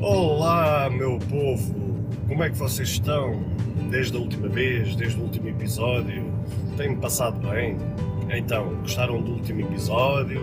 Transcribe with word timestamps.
Olá, 0.00 0.88
meu 0.88 1.18
povo! 1.18 1.74
Como 2.28 2.44
é 2.44 2.48
que 2.48 2.56
vocês 2.56 2.88
estão? 2.88 3.42
Desde 3.90 4.16
a 4.16 4.20
última 4.20 4.48
vez, 4.48 4.94
desde 4.94 5.18
o 5.18 5.24
último 5.24 5.48
episódio? 5.48 6.24
Tem-me 6.76 6.98
passado 6.98 7.44
bem? 7.48 7.76
Então, 8.30 8.76
gostaram 8.76 9.20
do 9.20 9.32
último 9.32 9.62
episódio? 9.62 10.40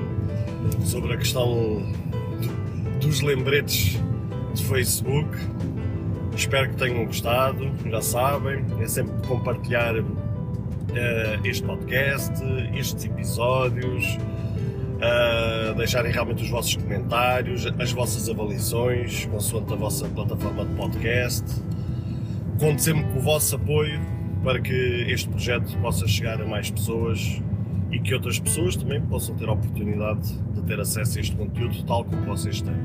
Sobre 0.84 1.14
a 1.14 1.18
questão 1.18 1.82
do, 2.42 3.00
dos 3.00 3.22
lembretes 3.22 3.98
de 4.54 4.66
Facebook? 4.66 5.30
Espero 6.36 6.72
que 6.72 6.76
tenham 6.76 7.06
gostado, 7.06 7.72
já 7.86 8.02
sabem, 8.02 8.66
é 8.82 8.88
sempre 8.88 9.26
compartilhar 9.26 9.96
uh, 9.98 10.06
este 11.46 11.64
podcast, 11.64 12.44
estes 12.74 13.06
episódios, 13.06 14.18
deixarem 15.76 16.12
realmente 16.12 16.44
os 16.44 16.50
vossos 16.50 16.76
comentários, 16.76 17.66
as 17.66 17.92
vossas 17.92 18.30
avaliações, 18.30 19.26
consoante 19.26 19.74
a 19.74 19.76
vossa 19.76 20.08
plataforma 20.08 20.66
de 20.66 20.74
podcast. 20.76 21.46
Conto 22.60 22.82
sempre 22.82 23.04
com 23.06 23.20
o 23.20 23.22
vosso 23.22 23.56
apoio 23.56 24.00
para 24.44 24.62
que 24.62 25.06
este 25.08 25.28
projeto 25.28 25.78
possa 25.80 26.08
chegar 26.08 26.42
a 26.42 26.46
mais 26.46 26.70
pessoas 26.72 27.42
e 27.92 28.00
que 28.00 28.14
outras 28.14 28.40
pessoas 28.40 28.76
também 28.76 29.02
possam 29.02 29.36
ter 29.36 29.48
a 29.48 29.54
oportunidade 29.54 30.38
de 30.54 30.62
ter 30.64 30.80
acesso 30.80 31.18
a 31.18 31.22
este 31.22 31.36
conteúdo 31.36 31.84
tal 31.84 32.06
como 32.06 32.22
vocês 32.24 32.62
têm. 32.62 32.76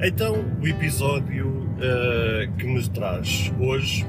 Então, 0.00 0.44
o 0.62 0.66
episódio 0.66 1.48
uh, 1.48 2.52
que 2.56 2.66
me 2.66 2.88
traz 2.88 3.52
hoje 3.58 4.06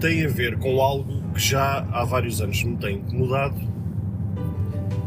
tem 0.00 0.24
a 0.24 0.28
ver 0.28 0.58
com 0.58 0.80
algo 0.80 1.22
que 1.32 1.40
já 1.40 1.86
há 1.92 2.04
vários 2.04 2.40
anos 2.40 2.62
me 2.64 2.76
tem 2.76 2.96
incomodado 2.96 3.77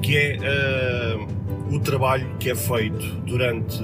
que 0.01 0.17
é 0.17 0.37
uh, 0.37 1.75
o 1.75 1.79
trabalho 1.79 2.27
que 2.39 2.49
é 2.49 2.55
feito 2.55 3.05
durante 3.25 3.79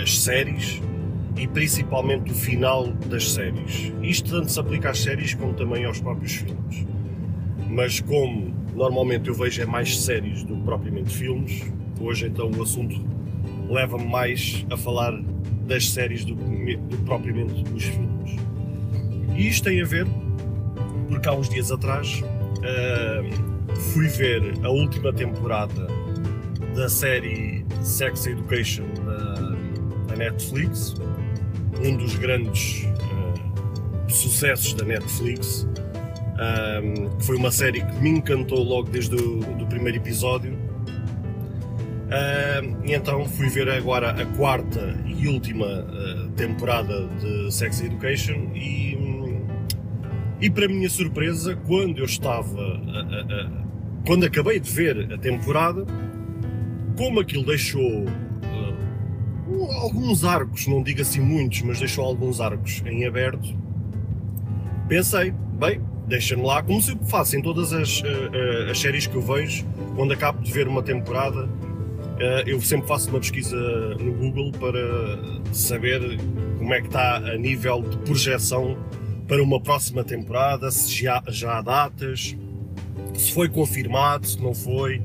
as 0.00 0.18
séries 0.18 0.82
e 1.36 1.46
principalmente 1.48 2.32
o 2.32 2.34
final 2.34 2.88
das 3.08 3.32
séries. 3.32 3.92
Isto 4.02 4.30
tanto 4.30 4.50
se 4.50 4.60
aplica 4.60 4.90
às 4.90 4.98
séries 4.98 5.34
como 5.34 5.54
também 5.54 5.84
aos 5.84 6.00
próprios 6.00 6.34
filmes. 6.34 6.86
Mas 7.68 8.00
como 8.00 8.52
normalmente 8.74 9.28
eu 9.28 9.34
vejo 9.34 9.62
é 9.62 9.66
mais 9.66 10.00
séries 10.00 10.44
do 10.44 10.56
que 10.56 10.62
propriamente 10.62 11.14
filmes, 11.14 11.62
hoje 12.00 12.26
então 12.26 12.50
o 12.50 12.62
assunto 12.62 13.00
leva-me 13.68 14.06
mais 14.06 14.64
a 14.70 14.76
falar 14.76 15.12
das 15.66 15.88
séries 15.88 16.24
do 16.24 16.36
que, 16.36 16.76
do 16.76 16.96
que 16.96 17.04
propriamente 17.04 17.62
dos 17.64 17.84
filmes. 17.84 18.36
E 19.36 19.48
isto 19.48 19.64
tem 19.64 19.80
a 19.80 19.84
ver 19.84 20.06
porque 21.08 21.28
há 21.28 21.32
uns 21.32 21.48
dias 21.48 21.70
atrás 21.70 22.22
uh, 22.22 23.53
fui 23.76 24.08
ver 24.08 24.54
a 24.62 24.70
última 24.70 25.12
temporada 25.12 25.86
da 26.74 26.88
série 26.88 27.64
Sex 27.82 28.26
Education 28.26 28.84
da, 29.04 30.16
Netflix, 30.16 30.94
um 31.84 31.96
dos 31.96 32.16
grandes 32.16 32.84
uh, 32.84 34.10
sucessos 34.10 34.74
da 34.74 34.84
Netflix, 34.84 35.66
um, 36.34 37.08
que 37.16 37.24
foi 37.24 37.36
uma 37.36 37.50
série 37.50 37.84
que 37.84 37.96
me 38.00 38.10
encantou 38.10 38.62
logo 38.62 38.88
desde 38.90 39.14
o 39.16 39.40
do 39.40 39.66
primeiro 39.66 39.98
episódio. 39.98 40.54
Uh, 42.04 42.84
e 42.84 42.94
então 42.94 43.24
fui 43.24 43.48
ver 43.48 43.68
agora 43.68 44.10
a 44.10 44.26
quarta 44.36 44.96
e 45.04 45.26
última 45.26 45.66
uh, 45.66 46.28
temporada 46.36 47.08
de 47.20 47.52
Sex 47.52 47.82
Education 47.82 48.52
e, 48.54 48.96
e 50.40 50.50
para 50.50 50.68
minha 50.68 50.88
surpresa, 50.88 51.56
quando 51.66 51.98
eu 51.98 52.04
estava 52.04 52.60
a, 52.60 53.60
a 53.60 53.63
quando 54.06 54.24
acabei 54.24 54.60
de 54.60 54.70
ver 54.70 55.12
a 55.12 55.18
temporada, 55.18 55.86
como 56.96 57.20
aquilo 57.20 57.44
deixou 57.44 58.04
uh, 58.04 59.72
alguns 59.80 60.24
arcos, 60.24 60.66
não 60.66 60.82
digo 60.82 61.00
assim 61.00 61.20
muitos, 61.20 61.62
mas 61.62 61.78
deixou 61.78 62.04
alguns 62.04 62.40
arcos 62.40 62.82
em 62.86 63.06
aberto, 63.06 63.56
pensei, 64.88 65.32
bem, 65.58 65.80
deixa-me 66.06 66.42
lá, 66.42 66.62
como 66.62 66.80
se 66.82 66.96
faço 67.06 67.36
em 67.36 67.42
todas 67.42 67.72
as, 67.72 68.00
uh, 68.00 68.04
uh, 68.04 68.70
as 68.70 68.78
séries 68.78 69.06
que 69.06 69.14
eu 69.16 69.22
vejo, 69.22 69.64
quando 69.96 70.12
acabo 70.12 70.42
de 70.42 70.52
ver 70.52 70.68
uma 70.68 70.82
temporada, 70.82 71.48
eu 72.46 72.60
sempre 72.60 72.86
faço 72.86 73.10
uma 73.10 73.18
pesquisa 73.18 73.56
no 73.96 74.12
Google 74.12 74.52
para 74.52 75.52
saber 75.52 76.00
como 76.58 76.72
é 76.72 76.80
que 76.80 76.86
está 76.86 77.16
a 77.16 77.36
nível 77.36 77.82
de 77.82 77.98
projeção 77.98 78.78
para 79.26 79.42
uma 79.42 79.60
próxima 79.60 80.04
temporada, 80.04 80.70
se 80.70 81.02
já, 81.02 81.20
já 81.26 81.58
há 81.58 81.62
datas, 81.62 82.36
se 83.14 83.32
foi 83.32 83.48
confirmado, 83.48 84.26
se 84.26 84.40
não 84.42 84.54
foi. 84.54 85.02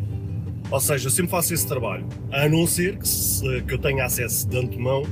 Ou 0.72 0.80
seja, 0.80 1.09
sempre 1.09 1.31
faço 1.31 1.53
esse 1.53 1.68
trabalho. 1.68 2.06
A 2.31 2.47
não 2.47 2.68
ser 2.68 2.97
que, 2.97 3.08
se, 3.08 3.62
que 3.64 3.74
eu 3.74 3.78
tenha 3.80 4.06
acesso 4.06 4.47
de 4.47 4.58
antemão 4.58 5.03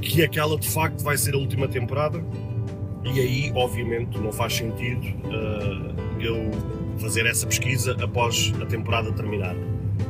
que 0.00 0.22
aquela 0.22 0.56
de 0.58 0.68
facto 0.68 1.02
vai 1.02 1.16
ser 1.16 1.34
a 1.34 1.38
última 1.38 1.66
temporada. 1.66 2.22
E 3.04 3.20
aí, 3.20 3.52
obviamente, 3.54 4.18
não 4.18 4.32
faz 4.32 4.54
sentido 4.54 5.06
uh, 5.06 6.20
eu 6.20 6.50
fazer 6.98 7.26
essa 7.26 7.46
pesquisa 7.46 7.96
após 8.02 8.52
a 8.60 8.66
temporada 8.66 9.12
terminar. 9.12 9.54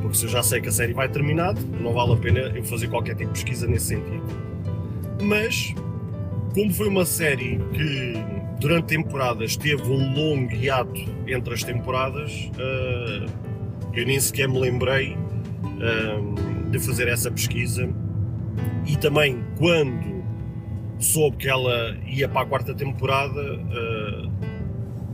Porque 0.01 0.17
se 0.17 0.25
eu 0.25 0.29
já 0.29 0.43
sei 0.43 0.61
que 0.61 0.69
a 0.69 0.71
série 0.71 0.93
vai 0.93 1.09
terminar, 1.09 1.53
não 1.79 1.93
vale 1.93 2.13
a 2.13 2.17
pena 2.17 2.39
eu 2.39 2.63
fazer 2.63 2.87
qualquer 2.87 3.15
tipo 3.15 3.31
de 3.31 3.43
pesquisa 3.43 3.67
nesse 3.67 3.87
sentido. 3.87 4.23
Mas, 5.21 5.73
como 6.53 6.73
foi 6.73 6.87
uma 6.87 7.05
série 7.05 7.59
que 7.73 8.13
durante 8.59 8.87
temporadas 8.87 9.55
teve 9.55 9.83
um 9.83 10.13
longo 10.13 10.51
hiato 10.51 11.01
entre 11.27 11.53
as 11.53 11.63
temporadas, 11.63 12.49
uh, 12.55 13.29
eu 13.93 14.05
nem 14.05 14.19
sequer 14.19 14.47
me 14.47 14.59
lembrei 14.59 15.13
uh, 15.13 16.69
de 16.69 16.79
fazer 16.79 17.07
essa 17.07 17.29
pesquisa. 17.31 17.89
E 18.85 18.95
também 18.97 19.43
quando 19.57 20.23
soube 20.99 21.37
que 21.37 21.49
ela 21.49 21.95
ia 22.07 22.27
para 22.27 22.41
a 22.41 22.45
quarta 22.45 22.73
temporada, 22.73 23.41
uh, 23.55 24.31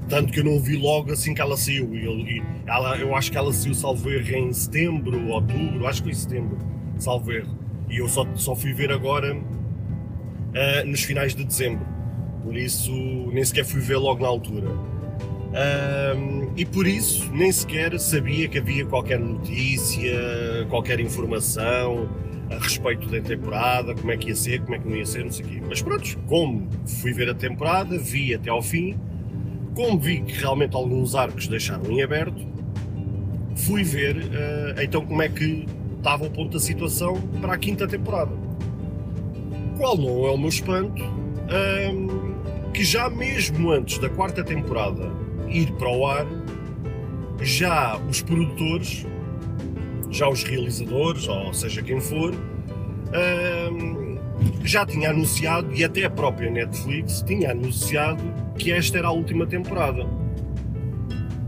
tanto 0.07 0.31
que 0.31 0.39
eu 0.39 0.43
não 0.43 0.59
vi 0.59 0.77
logo 0.77 1.11
assim 1.11 1.33
que 1.33 1.41
ela 1.41 1.57
saiu. 1.57 1.93
E, 1.95 2.41
ela, 2.65 2.97
eu 2.97 3.15
acho 3.15 3.31
que 3.31 3.37
ela 3.37 3.51
saiu, 3.51 3.73
salvo 3.73 4.09
erro, 4.09 4.35
em 4.35 4.53
setembro, 4.53 5.27
outubro, 5.29 5.85
acho 5.87 6.01
que 6.01 6.09
foi 6.09 6.11
em 6.11 6.15
setembro, 6.15 6.57
salvo 6.97 7.31
erro. 7.31 7.57
E 7.89 7.97
eu 7.97 8.07
só, 8.07 8.25
só 8.35 8.55
fui 8.55 8.73
ver 8.73 8.91
agora 8.91 9.35
nos 10.85 11.03
finais 11.03 11.33
de 11.33 11.43
dezembro 11.43 11.92
por 12.43 12.55
isso 12.57 12.91
nem 13.31 13.43
sequer 13.43 13.65
fui 13.65 13.81
ver 13.81 13.97
logo 13.97 14.21
na 14.21 14.27
altura. 14.27 14.69
Um, 15.53 16.51
e 16.57 16.65
por 16.65 16.87
isso 16.87 17.31
nem 17.31 17.51
sequer 17.51 17.97
sabia 17.99 18.47
que 18.47 18.57
havia 18.57 18.85
qualquer 18.85 19.19
notícia, 19.19 20.11
qualquer 20.69 20.99
informação 20.99 22.09
a 22.49 22.55
respeito 22.55 23.07
da 23.07 23.21
temporada, 23.21 23.93
como 23.95 24.11
é 24.11 24.17
que 24.17 24.29
ia 24.29 24.35
ser, 24.35 24.61
como 24.61 24.75
é 24.75 24.79
que 24.79 24.87
não 24.87 24.95
ia 24.95 25.05
ser, 25.05 25.23
não 25.23 25.31
sei 25.31 25.45
o 25.45 25.49
quê. 25.49 25.61
Mas 25.67 25.81
pronto, 25.81 26.17
como 26.27 26.67
fui 27.01 27.13
ver 27.13 27.29
a 27.29 27.35
temporada, 27.35 27.97
vi 27.97 28.33
até 28.33 28.49
ao 28.49 28.61
fim, 28.61 28.97
como 29.73 29.99
vi 29.99 30.21
que 30.21 30.33
realmente 30.33 30.75
alguns 30.75 31.15
arcos 31.15 31.47
deixaram 31.47 31.89
em 31.91 32.01
aberto, 32.01 32.45
fui 33.55 33.83
ver 33.83 34.17
uh, 34.17 34.81
então 34.81 35.05
como 35.05 35.21
é 35.21 35.29
que 35.29 35.65
estava 35.97 36.25
o 36.25 36.29
ponto 36.29 36.53
da 36.53 36.59
situação 36.59 37.19
para 37.41 37.53
a 37.53 37.57
quinta 37.57 37.87
temporada. 37.87 38.31
Qual 39.77 39.97
não 39.97 40.27
é 40.27 40.31
o 40.31 40.37
meu 40.37 40.49
espanto? 40.49 41.01
Um, 41.03 42.12
que 42.73 42.83
já 42.83 43.09
mesmo 43.09 43.71
antes 43.71 43.99
da 43.99 44.09
quarta 44.09 44.43
temporada 44.43 45.11
ir 45.47 45.71
para 45.73 45.89
o 45.89 46.07
ar, 46.07 46.25
já 47.41 47.97
os 48.09 48.21
produtores, 48.21 49.05
já 50.09 50.27
os 50.27 50.43
realizadores, 50.43 51.27
ou 51.27 51.53
seja 51.53 51.81
quem 51.83 52.01
for, 52.01 52.33
já 54.63 54.85
tinha 54.85 55.11
anunciado, 55.11 55.73
e 55.73 55.83
até 55.83 56.03
a 56.05 56.09
própria 56.09 56.49
Netflix 56.49 57.21
tinha 57.21 57.51
anunciado 57.51 58.23
que 58.57 58.71
esta 58.71 58.97
era 58.97 59.07
a 59.07 59.11
última 59.11 59.45
temporada. 59.45 60.07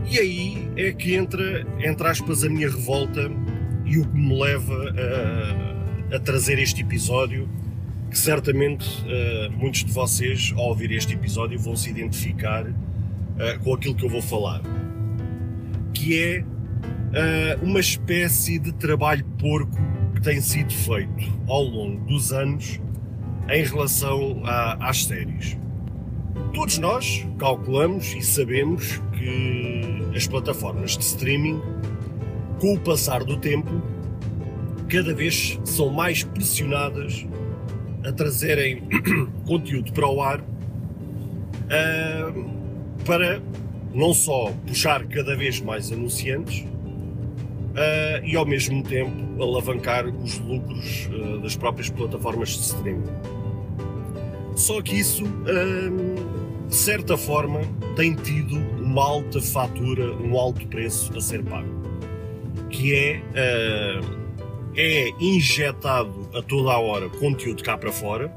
E 0.08 0.18
aí 0.18 0.68
é 0.76 0.92
que 0.92 1.14
entra, 1.14 1.66
entre 1.80 2.06
aspas, 2.06 2.44
a 2.44 2.48
minha 2.48 2.68
revolta 2.68 3.30
e 3.84 3.98
o 3.98 4.06
que 4.06 4.16
me 4.16 4.40
leva 4.40 4.94
a, 6.12 6.16
a 6.16 6.20
trazer 6.20 6.58
este 6.60 6.82
episódio 6.82 7.48
que 8.10 8.18
certamente 8.18 8.86
uh, 9.02 9.52
muitos 9.52 9.84
de 9.84 9.92
vocês, 9.92 10.52
ao 10.56 10.68
ouvir 10.68 10.92
este 10.92 11.14
episódio, 11.14 11.58
vão 11.58 11.76
se 11.76 11.90
identificar 11.90 12.66
uh, 12.66 12.74
com 13.62 13.74
aquilo 13.74 13.94
que 13.94 14.04
eu 14.04 14.08
vou 14.08 14.22
falar, 14.22 14.62
que 15.92 16.22
é 16.22 16.40
uh, 16.40 17.64
uma 17.64 17.80
espécie 17.80 18.58
de 18.58 18.72
trabalho 18.72 19.24
porco 19.38 19.76
que 20.14 20.20
tem 20.22 20.40
sido 20.40 20.72
feito 20.72 21.24
ao 21.48 21.62
longo 21.62 22.04
dos 22.06 22.32
anos 22.32 22.80
em 23.48 23.64
relação 23.64 24.42
a, 24.44 24.88
às 24.88 25.04
séries. 25.04 25.56
Todos 26.54 26.78
nós 26.78 27.26
calculamos 27.38 28.14
e 28.14 28.22
sabemos 28.22 29.00
que 29.12 30.16
as 30.16 30.26
plataformas 30.26 30.96
de 30.96 31.04
streaming, 31.04 31.60
com 32.58 32.74
o 32.74 32.80
passar 32.80 33.24
do 33.24 33.36
tempo, 33.36 33.70
cada 34.88 35.14
vez 35.14 35.60
são 35.64 35.90
mais 35.90 36.24
pressionadas 36.24 37.26
a 38.06 38.12
trazerem 38.12 38.82
conteúdo 39.44 39.92
para 39.92 40.08
o 40.08 40.22
ar 40.22 40.40
uh, 40.40 40.46
para 43.04 43.42
não 43.92 44.14
só 44.14 44.52
puxar 44.66 45.04
cada 45.06 45.34
vez 45.34 45.60
mais 45.60 45.90
anunciantes, 45.90 46.60
uh, 46.60 48.24
e 48.24 48.36
ao 48.36 48.44
mesmo 48.44 48.82
tempo 48.82 49.42
alavancar 49.42 50.06
os 50.06 50.38
lucros 50.38 51.08
uh, 51.12 51.38
das 51.38 51.56
próprias 51.56 51.90
plataformas 51.90 52.50
de 52.50 52.60
streaming. 52.60 53.10
Só 54.54 54.80
que 54.80 54.98
isso, 54.98 55.22
de 56.66 56.74
certa 56.74 57.14
forma, 57.14 57.60
tem 57.94 58.14
tido 58.14 58.56
uma 58.56 59.04
alta 59.04 59.38
fatura, 59.38 60.16
um 60.16 60.34
alto 60.34 60.66
preço 60.68 61.14
a 61.14 61.20
ser 61.20 61.42
pago, 61.42 61.68
que 62.70 62.94
é 62.94 63.20
é 64.76 65.10
injetado 65.20 66.28
a 66.34 66.42
toda 66.42 66.72
a 66.72 66.78
hora 66.78 67.08
conteúdo 67.08 67.62
cá 67.62 67.76
para 67.76 67.92
fora, 67.92 68.32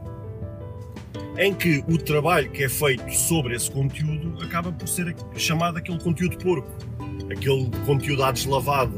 em 1.37 1.53
que 1.53 1.83
o 1.87 1.97
trabalho 1.97 2.49
que 2.51 2.63
é 2.63 2.69
feito 2.69 3.11
sobre 3.13 3.55
esse 3.55 3.69
conteúdo 3.71 4.41
acaba 4.43 4.71
por 4.71 4.87
ser 4.87 5.15
chamado 5.35 5.77
aquele 5.77 5.99
conteúdo 5.99 6.37
porco 6.37 6.69
aquele 7.31 7.69
conteúdo 7.85 8.23
à 8.23 8.31
deslavada, 8.31 8.91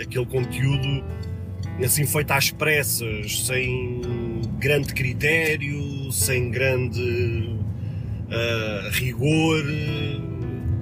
aquele 0.00 0.26
conteúdo 0.26 1.04
assim 1.82 2.06
feito 2.06 2.30
às 2.30 2.50
pressas, 2.50 3.46
sem 3.46 4.00
grande 4.58 4.94
critério, 4.94 6.12
sem 6.12 6.50
grande 6.50 7.56
uh, 8.28 8.90
rigor, 8.92 9.64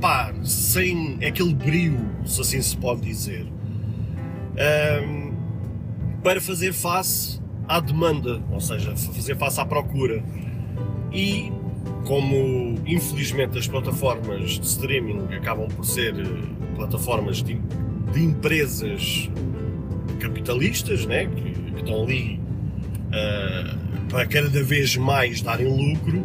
pá, 0.01 0.35
sem 0.43 1.19
aquele 1.25 1.55
brilho, 1.55 2.11
se 2.27 2.41
assim 2.41 2.61
se 2.61 2.77
pode 2.77 3.03
dizer, 3.03 3.47
um, 3.47 5.20
para 6.23 6.41
fazer 6.41 6.73
face 6.73 7.41
à 7.67 7.81
demanda, 7.81 8.43
ou 8.51 8.61
seja, 8.61 8.95
fazer 8.97 9.37
face 9.37 9.61
à 9.61 9.65
procura. 9.65 10.23
E 11.13 11.53
como 12.05 12.77
infelizmente 12.87 13.59
as 13.59 13.67
plataformas 13.67 14.53
de 14.53 14.67
streaming 14.67 15.35
acabam 15.35 15.69
por 15.69 15.85
ser 15.85 16.15
eh, 16.19 16.27
plataformas 16.77 17.43
de, 17.43 17.61
de 18.13 18.25
empresas 18.25 19.29
capitalistas, 20.19 21.07
né, 21.07 21.27
que, 21.27 21.53
que 21.73 21.81
estão 21.81 22.03
ali 22.03 22.41
uh, 23.09 24.09
para 24.09 24.27
cada 24.27 24.63
vez 24.63 24.97
mais 24.97 25.41
darem 25.41 25.67
lucro, 25.67 26.25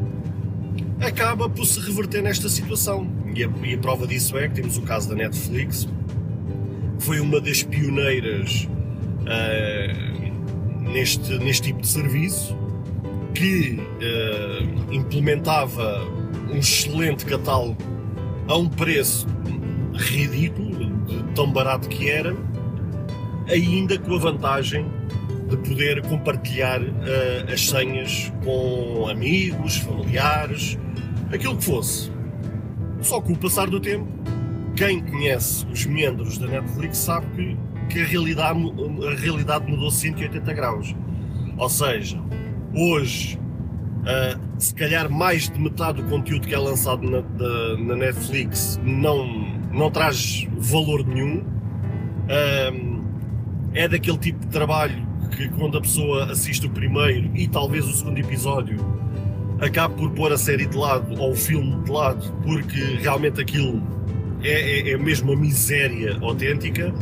acaba 1.00 1.50
por 1.50 1.66
se 1.66 1.80
reverter 1.80 2.22
nesta 2.22 2.50
situação. 2.50 3.08
E 3.34 3.44
a, 3.44 3.50
e 3.64 3.74
a, 3.74 3.78
prova 3.78 4.08
disso 4.08 4.38
é 4.38 4.48
que 4.48 4.56
temos 4.56 4.78
o 4.78 4.82
caso 4.82 5.10
da 5.10 5.16
Netflix, 5.16 5.88
que 6.98 7.04
foi 7.06 7.20
uma 7.20 7.40
das 7.40 7.64
pioneiras 7.64 8.68
uh, 9.26 10.82
neste, 10.82 11.38
neste 11.40 11.64
tipo 11.64 11.82
de 11.82 11.88
serviço, 11.88 12.58
que 13.34 13.80
uh, 13.80 14.94
implementava 14.94 16.06
um 16.52 16.58
excelente 16.58 17.26
catálogo 17.26 17.78
a 18.48 18.56
um 18.56 18.70
preço 18.70 19.28
ridículo, 19.94 20.76
de 21.06 21.24
tão 21.34 21.52
barato 21.52 21.88
que 21.90 22.10
era, 22.10 22.36
ainda 23.50 23.98
com 23.98 24.16
a 24.16 24.20
vantagem 24.20 24.86
de 25.50 25.58
poder 25.58 26.02
compartilhar 26.04 26.82
uh, 26.82 27.54
as 27.54 27.68
senhas 27.68 28.32
com 28.44 29.08
amigos, 29.10 29.78
familiares, 29.78 30.78
aquilo 31.32 31.58
que 31.58 31.66
fosse. 31.66 32.12
Só 33.02 33.22
que 33.22 33.32
o 33.32 33.38
passar 33.38 33.70
do 33.70 33.80
tempo, 33.80 34.08
quem 34.76 35.02
conhece 35.02 35.66
os 35.72 35.86
membros 35.86 36.38
da 36.38 36.48
Netflix 36.48 36.98
sabe 36.98 37.28
que, 37.36 37.58
que 37.90 38.02
a, 38.02 38.06
realidade, 38.06 38.60
a 38.60 39.20
realidade 39.20 39.70
mudou 39.70 39.92
180 39.92 40.54
graus. 40.54 40.96
Ou 41.58 41.70
seja, 41.70 42.20
Hoje, 42.78 43.40
uh, 44.02 44.38
se 44.60 44.76
calhar 44.76 45.10
mais 45.10 45.50
de 45.50 45.58
metade 45.58 46.02
do 46.02 46.10
conteúdo 46.10 46.46
que 46.46 46.54
é 46.54 46.58
lançado 46.58 47.10
na, 47.10 47.22
da, 47.22 47.78
na 47.78 47.96
Netflix 47.96 48.78
não, 48.84 49.26
não 49.72 49.90
traz 49.90 50.46
valor 50.58 51.08
nenhum. 51.08 51.38
Uh, 51.38 53.02
é 53.74 53.88
daquele 53.88 54.18
tipo 54.18 54.40
de 54.40 54.48
trabalho 54.48 55.08
que 55.32 55.48
quando 55.50 55.78
a 55.78 55.82
pessoa 55.82 56.32
assiste 56.32 56.66
o 56.66 56.70
primeiro 56.70 57.32
e 57.34 57.48
talvez 57.48 57.86
o 57.86 57.94
segundo 57.94 58.18
episódio 58.20 58.78
acaba 59.62 59.94
por 59.94 60.12
pôr 60.12 60.34
a 60.34 60.38
série 60.38 60.66
de 60.66 60.76
lado 60.76 61.18
ou 61.18 61.32
o 61.32 61.36
filme 61.36 61.82
de 61.84 61.92
lado 61.92 62.30
porque 62.44 62.98
realmente 63.02 63.40
aquilo 63.40 63.82
é, 64.44 64.90
é, 64.90 64.92
é 64.92 64.98
mesmo 64.98 65.32
uma 65.32 65.40
miséria 65.40 66.18
autêntica. 66.22 66.94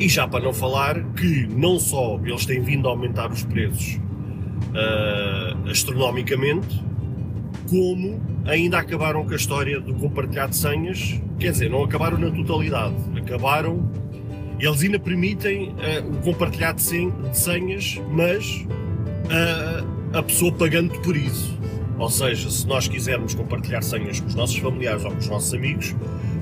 E 0.00 0.08
já 0.08 0.26
para 0.26 0.42
não 0.42 0.52
falar 0.54 0.98
que 1.12 1.46
não 1.46 1.78
só 1.78 2.18
eles 2.24 2.46
têm 2.46 2.62
vindo 2.62 2.88
a 2.88 2.90
aumentar 2.90 3.30
os 3.30 3.44
preços 3.44 4.00
uh, 4.70 5.70
astronomicamente, 5.70 6.82
como 7.68 8.18
ainda 8.46 8.78
acabaram 8.78 9.26
com 9.26 9.32
a 9.34 9.36
história 9.36 9.78
do 9.78 9.92
compartilhar 9.92 10.46
de 10.48 10.56
senhas, 10.56 11.20
quer 11.38 11.52
dizer, 11.52 11.68
não 11.68 11.84
acabaram 11.84 12.16
na 12.16 12.30
totalidade, 12.30 12.94
acabaram. 13.14 13.90
Eles 14.58 14.82
ainda 14.82 14.98
permitem 14.98 15.68
uh, 15.68 16.10
o 16.14 16.16
compartilhar 16.22 16.72
de, 16.72 16.82
senhas, 16.82 18.00
mas 18.10 18.66
uh, 19.26 20.16
a 20.16 20.22
pessoa 20.22 20.50
pagando 20.50 20.98
por 21.00 21.14
isso. 21.14 21.58
Ou 21.98 22.08
seja, 22.08 22.48
se 22.48 22.66
nós 22.66 22.88
quisermos 22.88 23.34
compartilhar 23.34 23.82
senhas 23.82 24.18
com 24.18 24.28
os 24.28 24.34
nossos 24.34 24.56
familiares 24.56 25.04
ou 25.04 25.10
com 25.10 25.18
os 25.18 25.28
nossos 25.28 25.52
amigos, 25.52 25.94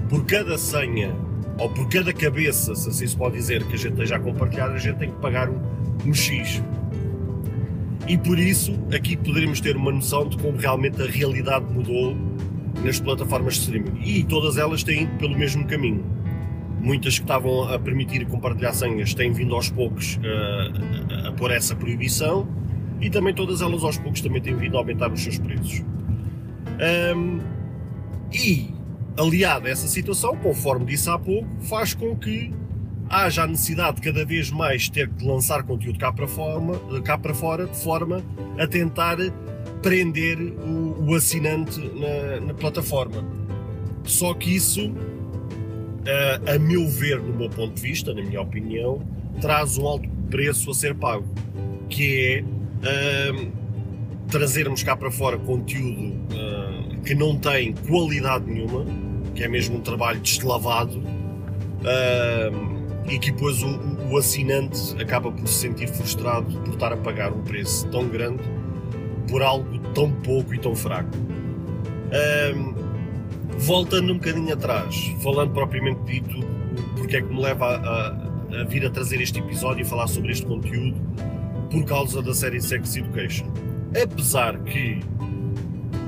por 0.09 0.25
cada 0.27 0.57
senha 0.57 1.13
ou 1.59 1.69
por 1.69 1.89
cada 1.89 2.13
cabeça, 2.13 2.75
se 2.75 2.89
assim 2.89 3.07
se 3.07 3.17
pode 3.17 3.37
dizer, 3.37 3.65
que 3.65 3.75
a 3.75 3.79
gente 3.79 3.93
esteja 3.93 4.17
a 4.17 4.21
compartilhar, 4.21 4.71
a 4.71 4.79
gente 4.79 4.97
tem 4.97 5.11
que 5.11 5.17
pagar 5.17 5.51
um, 5.51 5.61
um 6.07 6.15
X. 6.15 6.63
E 8.07 8.17
por 8.17 8.39
isso, 8.39 8.79
aqui 8.95 9.17
poderemos 9.17 9.61
ter 9.61 9.77
uma 9.77 9.93
noção 9.93 10.29
de 10.29 10.39
como 10.39 10.57
realmente 10.57 11.03
a 11.03 11.07
realidade 11.07 11.67
mudou 11.73 12.17
nas 12.83 13.01
plataformas 13.01 13.55
de 13.55 13.61
streaming. 13.61 14.01
E 14.03 14.25
todas 14.25 14.57
elas 14.57 14.83
têm 14.83 15.03
ido 15.03 15.17
pelo 15.19 15.37
mesmo 15.37 15.67
caminho. 15.67 16.05
Muitas 16.81 17.19
que 17.19 17.25
estavam 17.25 17.65
a 17.65 17.79
permitir 17.79 18.25
compartilhar 18.27 18.73
senhas 18.73 19.13
têm 19.13 19.33
vindo 19.33 19.55
aos 19.55 19.69
poucos 19.69 20.17
uh, 20.17 21.27
a, 21.27 21.29
a 21.29 21.33
pôr 21.33 21.51
essa 21.51 21.75
proibição 21.75 22.47
e 23.01 23.11
também 23.11 23.35
todas 23.35 23.61
elas 23.61 23.83
aos 23.83 23.99
poucos 23.99 24.21
também 24.21 24.41
têm 24.41 24.55
vindo 24.55 24.77
a 24.77 24.81
aumentar 24.81 25.13
os 25.13 25.21
seus 25.21 25.39
preços. 25.39 25.83
Um, 27.17 27.41
e, 28.33 28.71
aliado 29.19 29.67
a 29.67 29.71
essa 29.71 29.89
situação, 29.89 30.37
conforme 30.37 30.87
disse 30.87 31.11
há 31.11 31.19
pouco, 31.19 31.49
faz 31.63 31.93
com 31.93 32.17
que 32.17 32.53
haja 33.11 33.43
a 33.43 33.47
necessidade 33.47 33.97
de 33.97 34.03
cada 34.03 34.25
vez 34.25 34.51
mais 34.51 34.89
ter 34.89 35.09
que 35.09 35.27
lançar 35.27 35.63
conteúdo 35.65 35.99
cá 35.99 36.13
para, 36.13 36.29
forma, 36.29 36.79
cá 37.03 37.19
para 37.19 37.35
fora, 37.35 37.67
de 37.67 37.77
forma 37.77 38.23
a 38.59 38.67
tentar 38.67 39.17
prender 39.83 40.39
o, 40.39 41.07
o 41.09 41.15
assinante 41.15 41.79
na, 41.81 42.47
na, 42.47 42.55
plataforma. 42.55 43.25
Só 44.05 44.35
que 44.35 44.55
isso, 44.55 44.93
a, 46.47 46.55
a 46.55 46.59
meu 46.59 46.87
ver, 46.89 47.21
no 47.21 47.35
meu 47.35 47.51
ponto 47.51 47.75
de 47.75 47.83
vista, 47.83 48.13
na 48.15 48.23
minha 48.23 48.41
opinião, 48.41 49.01
traz 49.41 49.79
um 49.79 49.87
alto 49.87 50.09
preço 50.31 50.71
a 50.71 50.75
ser 50.75 50.95
pago, 50.95 51.27
que 51.89 52.21
é 52.21 52.43
uh, 52.43 53.53
trazermos 54.29 54.83
cá 54.83 54.97
para 54.97 55.11
fora 55.11 55.39
conteúdo 55.39 56.15
uh, 56.35 57.01
que 57.05 57.15
não 57.15 57.39
tem 57.39 57.73
qualidade 57.73 58.45
nenhuma, 58.51 58.85
que 59.39 59.45
é 59.45 59.49
mesmo 59.49 59.77
um 59.77 59.81
trabalho 59.81 60.19
deslavado. 60.19 60.99
Uh, 60.99 62.79
e 63.09 63.19
que 63.21 63.31
depois 63.31 63.63
o, 63.63 63.79
o, 64.11 64.19
assinante 64.19 65.01
acaba 65.01 65.31
por 65.31 65.47
se 65.47 65.61
sentir 65.61 65.87
frustrado 65.87 66.53
por 66.61 66.75
estar 66.75 66.93
a 66.93 66.97
pagar 66.97 67.33
um 67.33 67.43
preço 67.43 67.89
tão 67.89 68.07
grande 68.09 68.43
por 69.31 69.41
algo 69.41 69.79
tão 69.95 70.11
pouco 70.11 70.53
e 70.55 70.59
tão 70.59 70.75
fraco. 70.75 71.17
Um, 72.53 72.75
voltando 73.59 74.13
um 74.13 74.17
bocadinho 74.17 74.53
atrás, 74.53 75.15
falando 75.23 75.53
propriamente 75.53 76.01
dito, 76.03 76.41
porque 76.97 77.17
é 77.17 77.23
que 77.23 77.33
me 77.33 77.41
leva 77.41 77.65
a, 77.65 77.79
a, 77.79 78.61
a, 78.61 78.65
vir 78.65 78.85
a 78.85 78.91
trazer 78.91 79.21
este 79.21 79.39
episódio 79.39 79.83
e 79.83 79.85
falar 79.85 80.09
sobre 80.09 80.33
este 80.33 80.45
conteúdo 80.45 81.01
por 81.71 81.85
causa 81.85 82.21
da 82.21 82.35
série 82.35 82.61
Sex 82.61 82.97
Education. 82.97 83.47
Apesar 84.03 84.59
que 84.65 85.01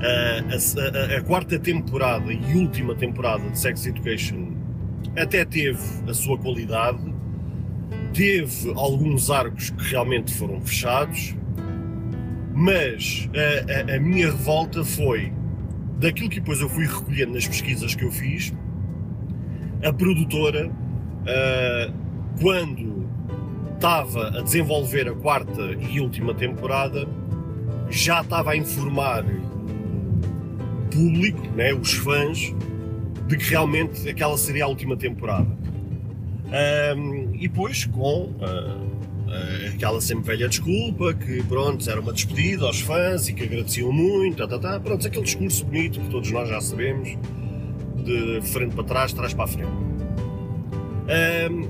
a, 0.01 1.17
a 1.17 1.21
quarta 1.21 1.59
temporada 1.59 2.31
e 2.31 2.57
última 2.57 2.95
temporada 2.95 3.49
de 3.49 3.57
Sex 3.57 3.85
Education 3.85 4.51
até 5.15 5.43
teve 5.45 5.79
a 6.07 6.13
sua 6.13 6.37
qualidade, 6.37 7.13
teve 8.13 8.71
alguns 8.75 9.29
arcos 9.29 9.69
que 9.71 9.89
realmente 9.89 10.33
foram 10.33 10.61
fechados, 10.61 11.35
mas 12.53 13.29
a, 13.35 13.93
a, 13.93 13.95
a 13.95 13.99
minha 13.99 14.27
revolta 14.27 14.83
foi 14.83 15.31
daquilo 15.99 16.29
que 16.29 16.39
depois 16.39 16.59
eu 16.61 16.69
fui 16.69 16.85
recolhendo 16.85 17.33
nas 17.33 17.47
pesquisas 17.47 17.93
que 17.93 18.03
eu 18.03 18.11
fiz, 18.11 18.53
a 19.83 19.91
produtora, 19.91 20.67
uh, 20.67 21.93
quando 22.39 23.09
estava 23.73 24.39
a 24.39 24.41
desenvolver 24.41 25.09
a 25.09 25.13
quarta 25.13 25.61
e 25.79 25.99
última 25.99 26.33
temporada, 26.33 27.07
já 27.89 28.21
estava 28.21 28.51
a 28.51 28.55
informar 28.55 29.25
público, 30.91 31.41
né, 31.55 31.73
os 31.73 31.93
fãs, 31.93 32.53
de 33.27 33.37
que 33.37 33.49
realmente 33.49 34.07
aquela 34.09 34.37
seria 34.37 34.65
a 34.65 34.67
última 34.67 34.95
temporada. 34.95 35.47
Um, 36.97 37.33
e 37.35 37.47
depois 37.47 37.85
com 37.85 38.23
uh, 38.23 38.91
aquela 39.73 40.01
sempre 40.01 40.25
velha 40.25 40.49
desculpa 40.49 41.13
que 41.13 41.41
pronto, 41.43 41.89
era 41.89 42.01
uma 42.01 42.11
despedida 42.11 42.65
aos 42.65 42.81
fãs 42.81 43.29
e 43.29 43.33
que 43.33 43.43
agradeciam 43.43 43.91
muito, 43.91 44.37
tá, 44.37 44.47
tá, 44.47 44.59
tá, 44.59 44.79
pronto, 44.79 45.07
aquele 45.07 45.23
discurso 45.23 45.65
bonito 45.65 46.01
que 46.01 46.09
todos 46.09 46.29
nós 46.31 46.49
já 46.49 46.59
sabemos, 46.59 47.17
de 48.03 48.41
frente 48.41 48.75
para 48.75 48.83
trás, 48.83 49.13
trás 49.13 49.33
para 49.33 49.45
a 49.45 49.47
frente. 49.47 49.71
Um, 51.51 51.69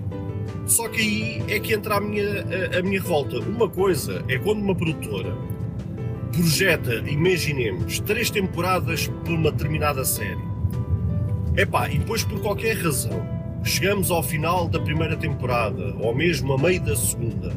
só 0.65 0.87
que 0.87 1.01
aí 1.01 1.43
é 1.47 1.59
que 1.59 1.73
entra 1.73 1.97
a 1.97 2.01
minha, 2.01 2.25
a, 2.73 2.79
a 2.79 2.81
minha 2.81 3.01
revolta. 3.01 3.39
Uma 3.39 3.69
coisa 3.69 4.23
é 4.27 4.37
quando 4.39 4.61
uma 4.61 4.75
produtora 4.75 5.35
projeta, 6.31 6.95
imaginemos, 7.09 8.00
três 8.00 8.29
temporadas 8.29 9.07
por 9.07 9.33
uma 9.33 9.51
determinada 9.51 10.03
série. 10.05 10.51
Epá, 11.57 11.89
e 11.89 11.97
depois 11.97 12.23
por 12.23 12.39
qualquer 12.41 12.77
razão 12.77 13.21
chegamos 13.63 14.09
ao 14.09 14.23
final 14.23 14.67
da 14.67 14.79
primeira 14.79 15.15
temporada, 15.15 15.95
ou 16.00 16.15
mesmo 16.15 16.53
a 16.53 16.57
meio 16.57 16.81
da 16.81 16.95
segunda. 16.95 17.53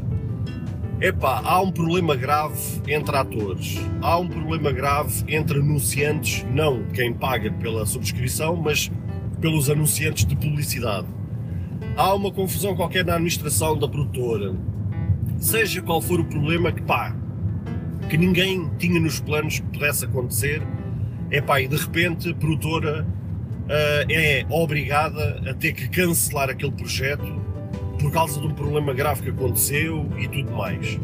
Epá, 1.00 1.40
há 1.44 1.60
um 1.60 1.70
problema 1.70 2.14
grave 2.14 2.60
entre 2.88 3.16
atores, 3.16 3.78
há 4.00 4.18
um 4.18 4.28
problema 4.28 4.70
grave 4.72 5.24
entre 5.28 5.58
anunciantes, 5.58 6.44
não 6.50 6.84
quem 6.92 7.12
paga 7.12 7.50
pela 7.52 7.86
subscrição, 7.86 8.56
mas 8.56 8.90
pelos 9.40 9.70
anunciantes 9.70 10.24
de 10.24 10.36
publicidade. 10.36 11.06
Há 11.96 12.14
uma 12.14 12.32
confusão 12.32 12.74
qualquer 12.74 13.04
na 13.04 13.14
administração 13.14 13.78
da 13.78 13.88
produtora. 13.88 14.54
Seja 15.38 15.82
qual 15.82 16.00
for 16.00 16.20
o 16.20 16.24
problema 16.24 16.72
que 16.72 16.82
pá, 16.82 17.14
que 18.08 18.16
ninguém 18.16 18.70
tinha 18.78 19.00
nos 19.00 19.20
planos 19.20 19.58
que 19.60 19.66
pudesse 19.66 20.04
acontecer, 20.04 20.62
epá, 21.30 21.60
e 21.60 21.68
de 21.68 21.76
repente 21.76 22.30
a 22.30 22.34
produtora 22.34 23.06
uh, 23.64 24.12
é 24.12 24.46
obrigada 24.50 25.42
a 25.48 25.54
ter 25.54 25.72
que 25.72 25.88
cancelar 25.88 26.50
aquele 26.50 26.72
projeto 26.72 27.42
por 27.98 28.12
causa 28.12 28.40
de 28.40 28.46
um 28.46 28.54
problema 28.54 28.92
grave 28.92 29.22
que 29.22 29.30
aconteceu 29.30 30.06
e 30.18 30.28
tudo 30.28 30.50
mais. 30.52 30.98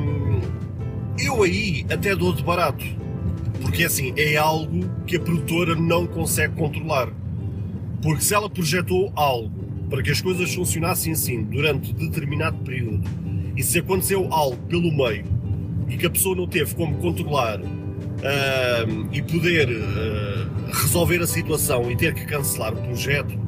Um, 0.00 0.40
eu 1.18 1.42
aí 1.42 1.84
até 1.90 2.14
dou 2.14 2.32
de 2.32 2.42
barato, 2.42 2.84
porque 3.62 3.84
assim 3.84 4.12
é 4.16 4.36
algo 4.36 4.88
que 5.06 5.16
a 5.16 5.20
produtora 5.20 5.74
não 5.74 6.06
consegue 6.06 6.54
controlar. 6.54 7.08
Porque 8.02 8.22
se 8.22 8.34
ela 8.34 8.48
projetou 8.48 9.12
algo 9.14 9.50
para 9.90 10.02
que 10.02 10.10
as 10.10 10.22
coisas 10.22 10.54
funcionassem 10.54 11.12
assim 11.12 11.42
durante 11.42 11.92
determinado 11.92 12.58
período 12.58 13.02
e 13.56 13.62
se 13.62 13.78
aconteceu 13.78 14.32
algo 14.32 14.56
pelo 14.68 14.90
meio 14.90 15.39
e 15.90 15.96
que 15.96 16.06
a 16.06 16.10
pessoa 16.10 16.36
não 16.36 16.46
teve 16.46 16.74
como 16.74 16.96
controlar 16.98 17.60
uh, 17.60 19.08
e 19.12 19.20
poder 19.22 19.68
uh, 19.68 20.70
resolver 20.72 21.20
a 21.20 21.26
situação 21.26 21.90
e 21.90 21.96
ter 21.96 22.14
que 22.14 22.24
cancelar 22.24 22.72
o 22.72 22.76
projeto, 22.76 23.38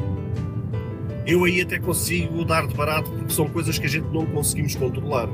eu 1.25 1.44
aí 1.44 1.61
até 1.61 1.78
consigo 1.78 2.44
dar 2.44 2.66
de 2.66 2.75
barato 2.75 3.11
porque 3.11 3.32
são 3.32 3.49
coisas 3.49 3.78
que 3.78 3.87
a 3.87 3.88
gente 3.88 4.08
não 4.08 4.26
conseguimos 4.26 4.75
controlar. 4.75 5.28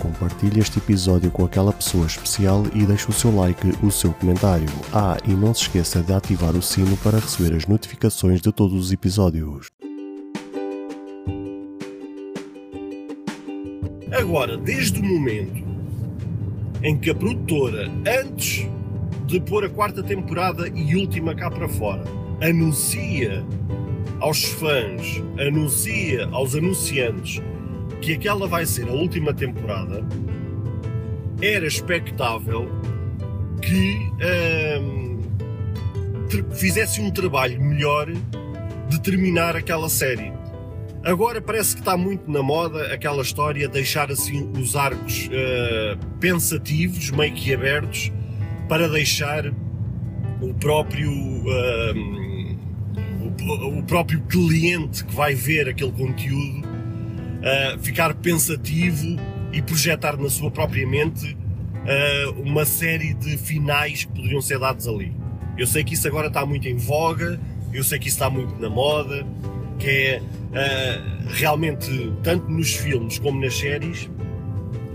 Compartilhe 0.00 0.60
este 0.60 0.78
episódio 0.78 1.30
com 1.30 1.44
aquela 1.44 1.72
pessoa 1.72 2.06
especial 2.06 2.64
e 2.74 2.84
deixe 2.84 3.08
o 3.08 3.12
seu 3.12 3.34
like, 3.34 3.72
o 3.82 3.90
seu 3.90 4.12
comentário. 4.12 4.66
Ah, 4.92 5.16
e 5.26 5.32
não 5.32 5.54
se 5.54 5.62
esqueça 5.62 6.02
de 6.02 6.12
ativar 6.12 6.56
o 6.56 6.62
sino 6.62 6.96
para 6.98 7.18
receber 7.18 7.54
as 7.56 7.66
notificações 7.66 8.40
de 8.40 8.52
todos 8.52 8.74
os 8.74 8.92
episódios. 8.92 9.70
Agora, 14.24 14.56
desde 14.56 15.00
o 15.00 15.04
momento 15.04 15.62
em 16.82 16.96
que 16.96 17.10
a 17.10 17.14
produtora, 17.14 17.90
antes 18.22 18.66
de 19.26 19.38
pôr 19.38 19.66
a 19.66 19.68
quarta 19.68 20.02
temporada 20.02 20.66
e 20.66 20.96
última 20.96 21.34
cá 21.34 21.50
para 21.50 21.68
fora, 21.68 22.02
anuncia 22.40 23.44
aos 24.20 24.42
fãs, 24.42 25.22
anuncia 25.38 26.26
aos 26.32 26.54
anunciantes 26.54 27.42
que 28.00 28.14
aquela 28.14 28.48
vai 28.48 28.64
ser 28.64 28.88
a 28.88 28.92
última 28.92 29.34
temporada, 29.34 30.02
era 31.42 31.66
expectável 31.66 32.66
que 33.60 34.10
hum, 34.80 35.20
fizesse 36.52 36.98
um 36.98 37.10
trabalho 37.10 37.60
melhor 37.60 38.10
de 38.88 39.02
terminar 39.02 39.54
aquela 39.54 39.90
série. 39.90 40.32
Agora 41.04 41.38
parece 41.38 41.74
que 41.74 41.82
está 41.82 41.98
muito 41.98 42.30
na 42.30 42.42
moda 42.42 42.90
aquela 42.92 43.20
história 43.20 43.68
de 43.68 43.74
deixar 43.74 44.10
assim 44.10 44.50
os 44.58 44.74
arcos 44.74 45.26
uh, 45.26 45.98
pensativos, 46.18 47.10
meio 47.10 47.34
que 47.34 47.52
abertos, 47.52 48.10
para 48.70 48.88
deixar 48.88 49.52
o 50.40 50.54
próprio 50.54 51.10
uh, 51.10 52.56
o, 53.20 53.78
o, 53.80 53.82
próprio 53.82 54.22
cliente 54.22 55.04
que 55.04 55.14
vai 55.14 55.34
ver 55.34 55.68
aquele 55.68 55.92
conteúdo 55.92 56.66
uh, 56.66 57.78
ficar 57.82 58.14
pensativo 58.14 59.18
e 59.52 59.60
projetar 59.60 60.16
na 60.16 60.30
sua 60.30 60.50
própria 60.50 60.86
mente 60.86 61.36
uma 62.38 62.64
série 62.64 63.12
de 63.12 63.36
finais 63.36 64.06
que 64.06 64.12
poderiam 64.14 64.40
ser 64.40 64.58
dados 64.58 64.88
ali. 64.88 65.12
Eu 65.58 65.66
sei 65.66 65.84
que 65.84 65.92
isso 65.92 66.08
agora 66.08 66.28
está 66.28 66.46
muito 66.46 66.66
em 66.66 66.76
voga, 66.76 67.38
eu 67.74 67.84
sei 67.84 67.98
que 67.98 68.08
isso 68.08 68.16
está 68.16 68.30
muito 68.30 68.58
na 68.58 68.70
moda, 68.70 69.26
que 69.78 69.86
é 69.86 70.22
uh, 70.54 71.28
realmente, 71.28 72.12
tanto 72.22 72.48
nos 72.50 72.74
filmes 72.74 73.18
como 73.18 73.40
nas 73.40 73.56
séries, 73.56 74.08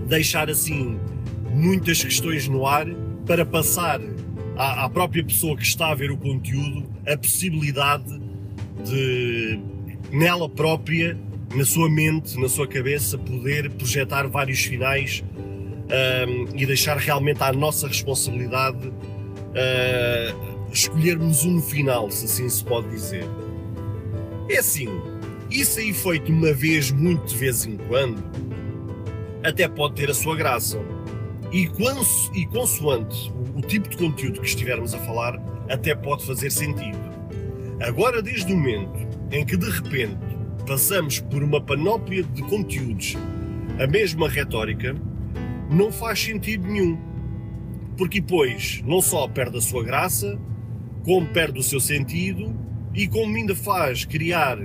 deixar 0.08 0.50
assim 0.50 0.98
muitas 1.52 2.02
questões 2.02 2.48
no 2.48 2.66
ar 2.66 2.86
para 3.26 3.44
passar 3.44 4.00
à, 4.56 4.84
à 4.84 4.90
própria 4.90 5.24
pessoa 5.24 5.56
que 5.56 5.62
está 5.62 5.90
a 5.90 5.94
ver 5.94 6.10
o 6.10 6.16
conteúdo 6.16 6.88
a 7.06 7.16
possibilidade 7.16 8.20
de, 8.84 9.60
nela 10.10 10.48
própria, 10.48 11.16
na 11.54 11.64
sua 11.64 11.90
mente, 11.90 12.38
na 12.38 12.48
sua 12.48 12.66
cabeça, 12.66 13.18
poder 13.18 13.70
projetar 13.70 14.26
vários 14.28 14.60
finais 14.60 15.24
um, 15.34 15.84
ehm, 15.90 16.48
e 16.54 16.64
deixar 16.64 16.96
realmente 16.96 17.42
à 17.42 17.52
nossa 17.52 17.88
responsabilidade 17.88 18.88
uh, 18.88 20.70
escolhermos 20.72 21.44
um 21.44 21.60
final, 21.60 22.10
se 22.10 22.26
assim 22.26 22.48
se 22.48 22.64
pode 22.64 22.88
dizer. 22.90 23.24
É 24.48 24.58
assim, 24.58 24.88
isso 25.50 25.80
aí 25.80 25.92
feito 25.92 26.30
uma 26.30 26.52
vez, 26.52 26.90
muito 26.92 27.26
de 27.26 27.36
vez 27.36 27.66
em 27.66 27.76
quando, 27.76 28.22
até 29.42 29.68
pode 29.68 29.94
ter 29.94 30.10
a 30.10 30.14
sua 30.14 30.36
graça. 30.36 30.78
E, 31.50 31.66
cons 31.66 32.30
e 32.34 32.46
consoante 32.46 33.32
o, 33.32 33.58
o 33.58 33.62
tipo 33.62 33.88
de 33.88 33.96
conteúdo 33.96 34.40
que 34.40 34.46
estivermos 34.46 34.94
a 34.94 34.98
falar, 34.98 35.40
até 35.68 35.94
pode 35.94 36.24
fazer 36.24 36.50
sentido. 36.50 36.98
Agora, 37.80 38.22
desde 38.22 38.52
o 38.52 38.56
momento 38.56 39.08
em 39.32 39.44
que 39.44 39.56
de 39.56 39.68
repente 39.68 40.18
passamos 40.66 41.18
por 41.18 41.42
uma 41.42 41.60
panóplia 41.60 42.22
de 42.22 42.42
conteúdos, 42.42 43.16
a 43.78 43.86
mesma 43.86 44.28
retórica, 44.28 44.94
não 45.70 45.90
faz 45.90 46.20
sentido 46.20 46.66
nenhum. 46.68 46.98
Porque 47.96 48.20
depois 48.20 48.82
não 48.86 49.00
só 49.00 49.26
perde 49.26 49.58
a 49.58 49.60
sua 49.60 49.82
graça, 49.82 50.38
como 51.04 51.26
perde 51.26 51.58
o 51.58 51.62
seu 51.62 51.80
sentido 51.80 52.54
e 52.94 53.08
como 53.08 53.34
ainda 53.34 53.54
faz 53.54 54.04
criar 54.04 54.58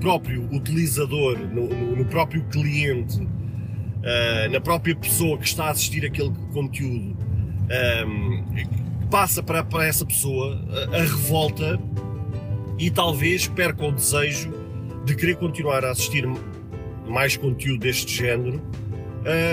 próprio 0.00 0.48
utilizador, 0.50 1.38
no, 1.38 1.68
no, 1.68 2.04
próprio 2.06 2.42
cliente, 2.44 3.20
uh, 3.20 4.50
na 4.50 4.60
própria 4.60 4.96
pessoa 4.96 5.38
que 5.38 5.46
está 5.46 5.66
a 5.66 5.70
assistir 5.70 6.04
aquele 6.04 6.32
conteúdo, 6.52 7.16
um, 8.06 8.44
passa 9.10 9.42
para, 9.42 9.62
para 9.62 9.86
essa 9.86 10.04
pessoa 10.04 10.60
a, 10.92 10.96
a 10.96 11.00
revolta 11.00 11.78
e 12.78 12.90
talvez 12.90 13.46
perca 13.46 13.84
o 13.84 13.92
desejo 13.92 14.52
de 15.04 15.14
querer 15.14 15.36
continuar 15.36 15.84
a 15.84 15.90
assistir 15.90 16.26
mais 17.06 17.36
conteúdo 17.36 17.80
deste 17.80 18.16
género, 18.16 18.62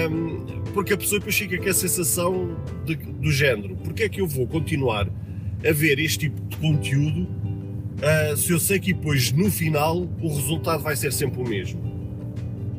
um, 0.09 0.63
porque 0.73 0.93
a 0.93 0.97
pessoa 0.97 1.19
depois 1.19 1.37
fica 1.37 1.57
com 1.57 1.69
a 1.69 1.73
sensação 1.73 2.57
de, 2.85 2.95
do 2.95 3.31
género: 3.31 3.75
porque 3.77 4.03
é 4.03 4.09
que 4.09 4.21
eu 4.21 4.27
vou 4.27 4.47
continuar 4.47 5.09
a 5.67 5.71
ver 5.73 5.99
este 5.99 6.29
tipo 6.29 6.41
de 6.45 6.57
conteúdo 6.57 7.27
uh, 7.97 8.37
se 8.37 8.51
eu 8.51 8.59
sei 8.59 8.79
que 8.79 8.93
depois 8.93 9.31
no 9.31 9.51
final 9.51 10.07
o 10.21 10.27
resultado 10.33 10.83
vai 10.83 10.95
ser 10.95 11.11
sempre 11.11 11.41
o 11.41 11.47
mesmo. 11.47 11.81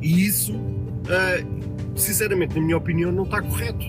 E 0.01 0.27
isso, 0.27 0.55
uh, 0.55 1.97
sinceramente, 1.97 2.55
na 2.55 2.61
minha 2.61 2.77
opinião, 2.77 3.11
não 3.11 3.25
está 3.25 3.43
correto. 3.43 3.87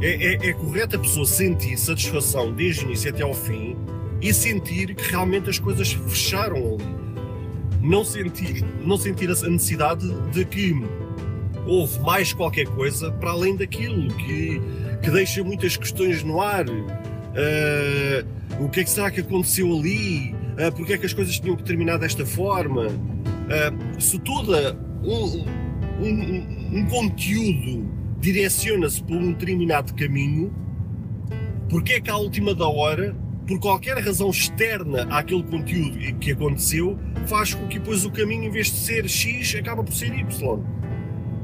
É, 0.00 0.34
é, 0.34 0.48
é 0.50 0.52
correto 0.52 0.96
a 0.96 0.98
pessoa 0.98 1.24
sentir 1.24 1.76
satisfação 1.78 2.52
desde 2.52 2.84
o 2.84 2.88
início 2.88 3.10
até 3.10 3.22
ao 3.22 3.32
fim 3.32 3.76
e 4.20 4.32
sentir 4.32 4.94
que 4.94 5.10
realmente 5.10 5.50
as 5.50 5.58
coisas 5.58 5.92
fecharam 5.92 6.56
ali. 6.56 7.04
Não 7.80 8.04
sentir, 8.04 8.64
não 8.82 8.96
sentir 8.96 9.28
a 9.28 9.48
necessidade 9.48 10.08
de 10.30 10.44
que 10.44 10.74
houve 11.66 11.98
mais 12.00 12.32
qualquer 12.32 12.66
coisa 12.66 13.10
para 13.12 13.30
além 13.30 13.56
daquilo, 13.56 14.08
que, 14.14 14.60
que 15.02 15.10
deixa 15.10 15.44
muitas 15.44 15.76
questões 15.76 16.22
no 16.22 16.40
ar. 16.40 16.64
Uh, 17.34 18.64
o 18.64 18.68
que 18.68 18.80
é 18.80 18.84
que 18.84 18.90
será 18.90 19.10
que 19.10 19.20
aconteceu 19.20 19.72
ali? 19.76 20.32
Uh, 20.32 20.72
porque 20.76 20.92
é 20.92 20.98
que 20.98 21.06
as 21.06 21.12
coisas 21.12 21.38
tinham 21.38 21.56
que 21.56 21.64
terminar 21.64 21.98
desta 21.98 22.24
forma? 22.24 22.86
Uh, 22.86 24.00
se 24.00 24.18
toda 24.20 24.78
um, 25.02 25.44
um, 26.00 26.78
um 26.78 26.86
conteúdo 26.86 27.90
direciona-se 28.20 29.02
por 29.02 29.16
um 29.16 29.32
determinado 29.32 29.92
caminho, 29.94 30.54
porque 31.68 31.94
é 31.94 32.00
que 32.00 32.10
à 32.10 32.16
última 32.16 32.54
da 32.54 32.68
hora, 32.68 33.16
por 33.46 33.58
qualquer 33.58 33.98
razão 33.98 34.30
externa 34.30 35.02
àquele 35.10 35.42
conteúdo 35.42 35.98
que 36.18 36.32
aconteceu, 36.32 36.98
faz 37.26 37.52
com 37.52 37.66
que 37.66 37.78
depois 37.78 38.04
o 38.04 38.10
caminho, 38.10 38.44
em 38.44 38.50
vez 38.50 38.68
de 38.68 38.76
ser 38.76 39.08
X, 39.08 39.56
acaba 39.56 39.82
por 39.82 39.92
ser 39.92 40.14
Y? 40.14 40.60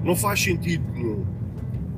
Não 0.04 0.14
faz 0.14 0.40
sentido 0.40 0.84
nenhum. 0.92 1.20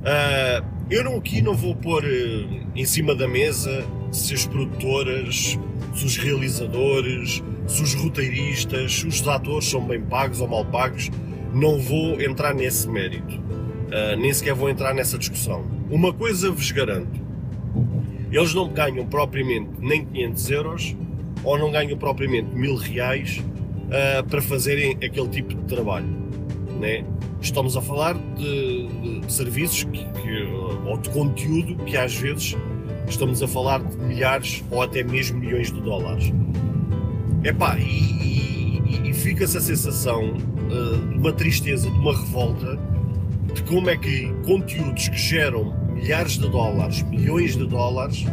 Uh, 0.02 0.71
eu 0.92 1.02
não, 1.02 1.16
aqui 1.16 1.40
não 1.40 1.54
vou 1.54 1.74
pôr 1.74 2.04
uh, 2.04 2.60
em 2.76 2.84
cima 2.84 3.14
da 3.14 3.26
mesa 3.26 3.82
se 4.12 4.34
as 4.34 4.46
produtoras, 4.46 5.58
se 5.94 6.04
os 6.04 6.16
realizadores, 6.18 7.42
se 7.66 7.82
os 7.82 7.94
roteiristas, 7.94 8.96
se 8.96 9.06
os 9.06 9.26
atores 9.26 9.70
são 9.70 9.82
bem 9.82 10.02
pagos 10.02 10.42
ou 10.42 10.48
mal 10.48 10.66
pagos, 10.66 11.10
não 11.54 11.78
vou 11.78 12.20
entrar 12.20 12.54
nesse 12.54 12.86
mérito. 12.88 13.36
Uh, 13.36 14.16
nem 14.18 14.32
sequer 14.34 14.54
vou 14.54 14.68
entrar 14.68 14.94
nessa 14.94 15.16
discussão. 15.16 15.64
Uma 15.90 16.12
coisa 16.12 16.50
vos 16.50 16.70
garanto: 16.70 17.18
eles 18.30 18.52
não 18.52 18.68
ganham 18.68 19.06
propriamente 19.06 19.70
nem 19.80 20.04
500 20.04 20.50
euros 20.50 20.96
ou 21.42 21.58
não 21.58 21.70
ganham 21.72 21.96
propriamente 21.96 22.54
mil 22.54 22.76
reais 22.76 23.38
uh, 23.38 24.22
para 24.28 24.42
fazerem 24.42 24.92
aquele 25.02 25.28
tipo 25.28 25.54
de 25.54 25.64
trabalho. 25.64 26.21
Né? 26.82 27.04
Estamos 27.40 27.76
a 27.76 27.80
falar 27.80 28.14
de, 28.14 28.88
de, 29.20 29.32
serviços 29.32 29.84
que, 29.84 30.04
que, 30.04 30.42
ou 30.84 30.98
de 30.98 31.10
conteúdo 31.10 31.76
que 31.84 31.96
às 31.96 32.12
vezes 32.16 32.56
estamos 33.06 33.40
a 33.40 33.46
falar 33.46 33.80
de 33.84 33.96
milhares 33.98 34.64
ou 34.68 34.82
até 34.82 35.04
mesmo 35.04 35.38
milhões 35.38 35.70
de 35.70 35.80
dólares. 35.80 36.32
Epá, 37.44 37.78
e, 37.78 37.84
e, 37.84 39.10
e 39.10 39.14
fica-se 39.14 39.56
a 39.58 39.60
sensação 39.60 40.32
uh, 40.32 41.08
de 41.08 41.18
uma 41.18 41.32
tristeza, 41.32 41.88
de 41.88 41.96
uma 41.96 42.18
revolta, 42.18 42.76
de 43.54 43.62
como 43.62 43.88
é 43.88 43.96
que 43.96 44.34
conteúdos 44.44 45.06
que 45.06 45.16
geram 45.16 45.72
milhares 45.92 46.32
de 46.32 46.48
dólares, 46.48 47.02
milhões 47.04 47.56
de 47.56 47.64
dólares, 47.64 48.26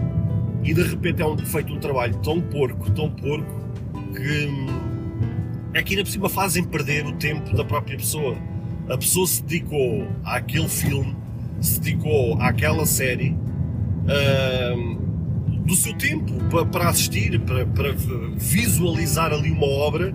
e 0.63 0.73
de 0.73 0.81
repente 0.81 1.21
é 1.21 1.25
um, 1.27 1.37
feito 1.37 1.71
um 1.71 1.79
trabalho 1.79 2.15
tão 2.23 2.41
porco, 2.41 2.89
tão 2.93 3.11
porco, 3.11 3.61
que 4.15 4.47
hum, 4.47 4.88
é 5.79 5.83
que 5.83 5.93
ainda 5.93 6.03
por 6.03 6.11
cima 6.11 6.29
fazem 6.29 6.63
perder 6.63 7.05
o 7.05 7.13
tempo 7.13 7.55
da 7.55 7.63
própria 7.63 7.97
pessoa. 7.97 8.37
A 8.89 8.97
pessoa 8.97 9.25
se 9.25 9.41
dedicou 9.43 10.07
àquele 10.25 10.67
filme, 10.67 11.15
se 11.61 11.79
dedicou 11.79 12.39
àquela 12.41 12.85
série, 12.85 13.29
uh, 14.03 14.95
do 15.65 15.75
seu 15.75 15.93
tempo 15.93 16.33
para, 16.49 16.65
para 16.65 16.89
assistir, 16.89 17.39
para, 17.41 17.65
para, 17.65 17.93
visualizar 18.35 19.31
ali 19.31 19.51
uma 19.51 19.67
obra 19.67 20.13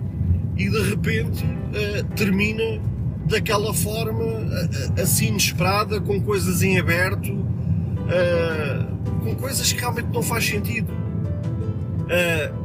e 0.57 0.69
de 0.69 0.81
repente 0.89 1.43
uh, 1.43 2.03
termina 2.15 2.79
daquela 3.25 3.73
forma 3.73 4.23
uh, 4.23 5.01
assim 5.01 5.27
inesperada, 5.27 5.99
com 5.99 6.21
coisas 6.21 6.61
em 6.61 6.77
aberto, 6.77 7.31
uh, 7.33 9.23
com 9.23 9.35
coisas 9.35 9.71
que 9.73 9.79
realmente 9.79 10.09
não 10.13 10.21
faz 10.21 10.45
sentido. 10.45 11.04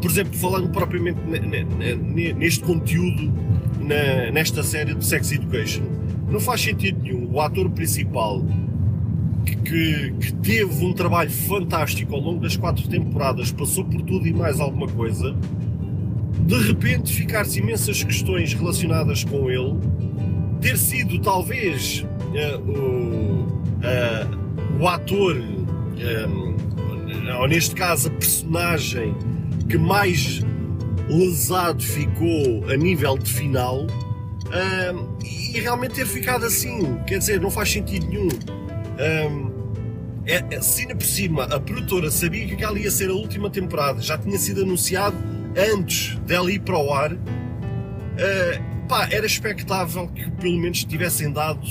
Por 0.00 0.11
exemplo, 0.11 0.35
falando 0.38 0.68
propriamente 0.70 1.18
neste 2.37 2.64
conteúdo, 2.64 3.32
nesta 4.32 4.62
série 4.62 4.94
de 4.94 5.04
Sex 5.04 5.32
Education, 5.32 5.82
não 6.30 6.40
faz 6.40 6.61
sentido 6.61 7.02
nenhum. 7.02 7.30
O 7.32 7.40
ator 7.40 7.68
principal 7.70 8.42
que, 9.44 10.12
que, 10.12 10.32
teve 10.35 10.85
um 10.85 10.92
trabalho 10.92 11.30
fantástico 11.30 12.14
ao 12.14 12.20
longo 12.20 12.40
das 12.40 12.56
quatro 12.56 12.87
temporadas, 12.88 13.52
passou 13.52 13.85
por 13.85 14.02
tudo 14.02 14.26
e 14.26 14.32
mais 14.32 14.61
alguma 14.61 14.88
coisa, 14.88 15.35
de 16.40 16.59
repente 16.66 17.12
ficar-se 17.12 17.59
imensas 17.61 18.02
questões 18.02 18.52
relacionadas 18.52 19.25
com 19.25 19.50
ele, 19.50 19.76
ter 20.61 20.76
sido 20.76 21.18
talvez 21.20 22.04
uh, 22.04 22.61
o, 22.61 23.47
uh, 23.80 24.80
o 24.80 24.88
ator, 24.88 25.37
um, 25.37 26.50
ou 27.39 27.49
neste 27.49 27.75
caso 27.75 28.09
a 28.09 28.11
personagem 28.11 29.15
que 29.69 29.79
mais 29.79 30.41
lesado 31.09 31.83
ficou 31.83 32.69
a 32.71 32.77
nível 32.77 33.19
de 33.19 33.33
final. 33.33 33.87
e 35.25 35.61
realmente 35.61 35.95
ter 35.95 36.07
ficado 36.07 36.45
assim, 36.45 36.97
quer 37.07 37.19
dizer, 37.19 37.41
não 37.41 37.51
faz 37.51 37.71
sentido 37.71 38.07
nenhum. 38.07 38.29
Um, 38.29 39.51
é, 40.27 40.37
é, 40.37 40.95
por 40.95 41.05
cima 41.05 41.45
a 41.45 41.59
produtora 41.59 42.11
sabia 42.11 42.47
que 42.47 42.55
aquela 42.55 42.79
ia 42.79 42.91
ser 42.91 43.09
a 43.11 43.15
última 43.15 43.49
temporada, 43.51 44.01
já 44.01 44.19
tinha 44.19 44.39
sido 44.39 44.63
anunciado 44.63 45.17
antes 45.75 46.17
dela 46.21 46.53
ir 46.53 46.61
para 46.61 46.79
o 46.79 46.93
ar, 46.93 47.13
uh, 47.13 48.87
pá, 48.89 49.09
era 49.11 49.27
expectável 49.27 50.09
que 50.09 50.31
pelo 50.33 50.59
menos 50.59 50.85
tivessem 50.85 51.33
dado 51.33 51.66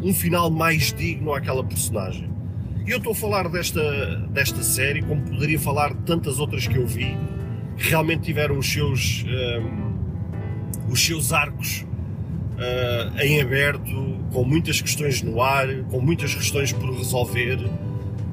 um 0.00 0.14
final 0.14 0.50
mais 0.50 0.92
digno 0.92 1.34
àquela 1.34 1.62
personagem. 1.64 2.29
Eu 2.90 2.96
estou 2.96 3.12
a 3.12 3.14
falar 3.14 3.48
desta, 3.48 4.16
desta 4.30 4.64
série, 4.64 5.00
como 5.00 5.22
poderia 5.22 5.60
falar 5.60 5.94
de 5.94 6.02
tantas 6.02 6.40
outras 6.40 6.66
que 6.66 6.76
eu 6.76 6.84
vi, 6.84 7.16
que 7.76 7.88
realmente 7.88 8.22
tiveram 8.22 8.58
os 8.58 8.68
seus, 8.68 9.24
um, 9.28 10.90
os 10.90 11.00
seus 11.00 11.32
arcos 11.32 11.86
uh, 12.56 13.20
em 13.20 13.40
aberto, 13.40 14.18
com 14.32 14.42
muitas 14.42 14.80
questões 14.80 15.22
no 15.22 15.40
ar, 15.40 15.68
com 15.84 16.00
muitas 16.00 16.34
questões 16.34 16.72
por 16.72 16.92
resolver. 16.92 17.60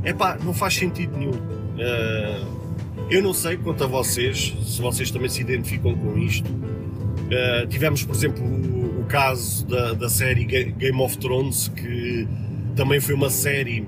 É 0.04 0.12
pá, 0.12 0.40
não 0.44 0.56
faz 0.56 0.74
sentido 0.74 1.16
nenhum. 1.16 1.34
Uh, 1.34 3.08
eu 3.12 3.22
não 3.22 3.36
sei 3.36 3.58
quanto 3.58 3.84
a 3.84 3.88
vocês, 3.88 4.56
se 4.66 4.82
vocês 4.82 5.12
também 5.12 5.30
se 5.30 5.40
identificam 5.42 5.94
com 5.94 6.18
isto. 6.18 6.50
Uh, 6.50 7.68
tivemos, 7.70 8.04
por 8.04 8.16
exemplo, 8.16 8.44
o, 8.44 9.02
o 9.02 9.06
caso 9.06 9.68
da, 9.68 9.94
da 9.94 10.10
série 10.10 10.46
Game 10.46 11.00
of 11.00 11.16
Thrones, 11.20 11.68
que 11.68 12.28
também 12.76 13.00
foi 13.00 13.14
uma 13.14 13.30
série 13.30 13.86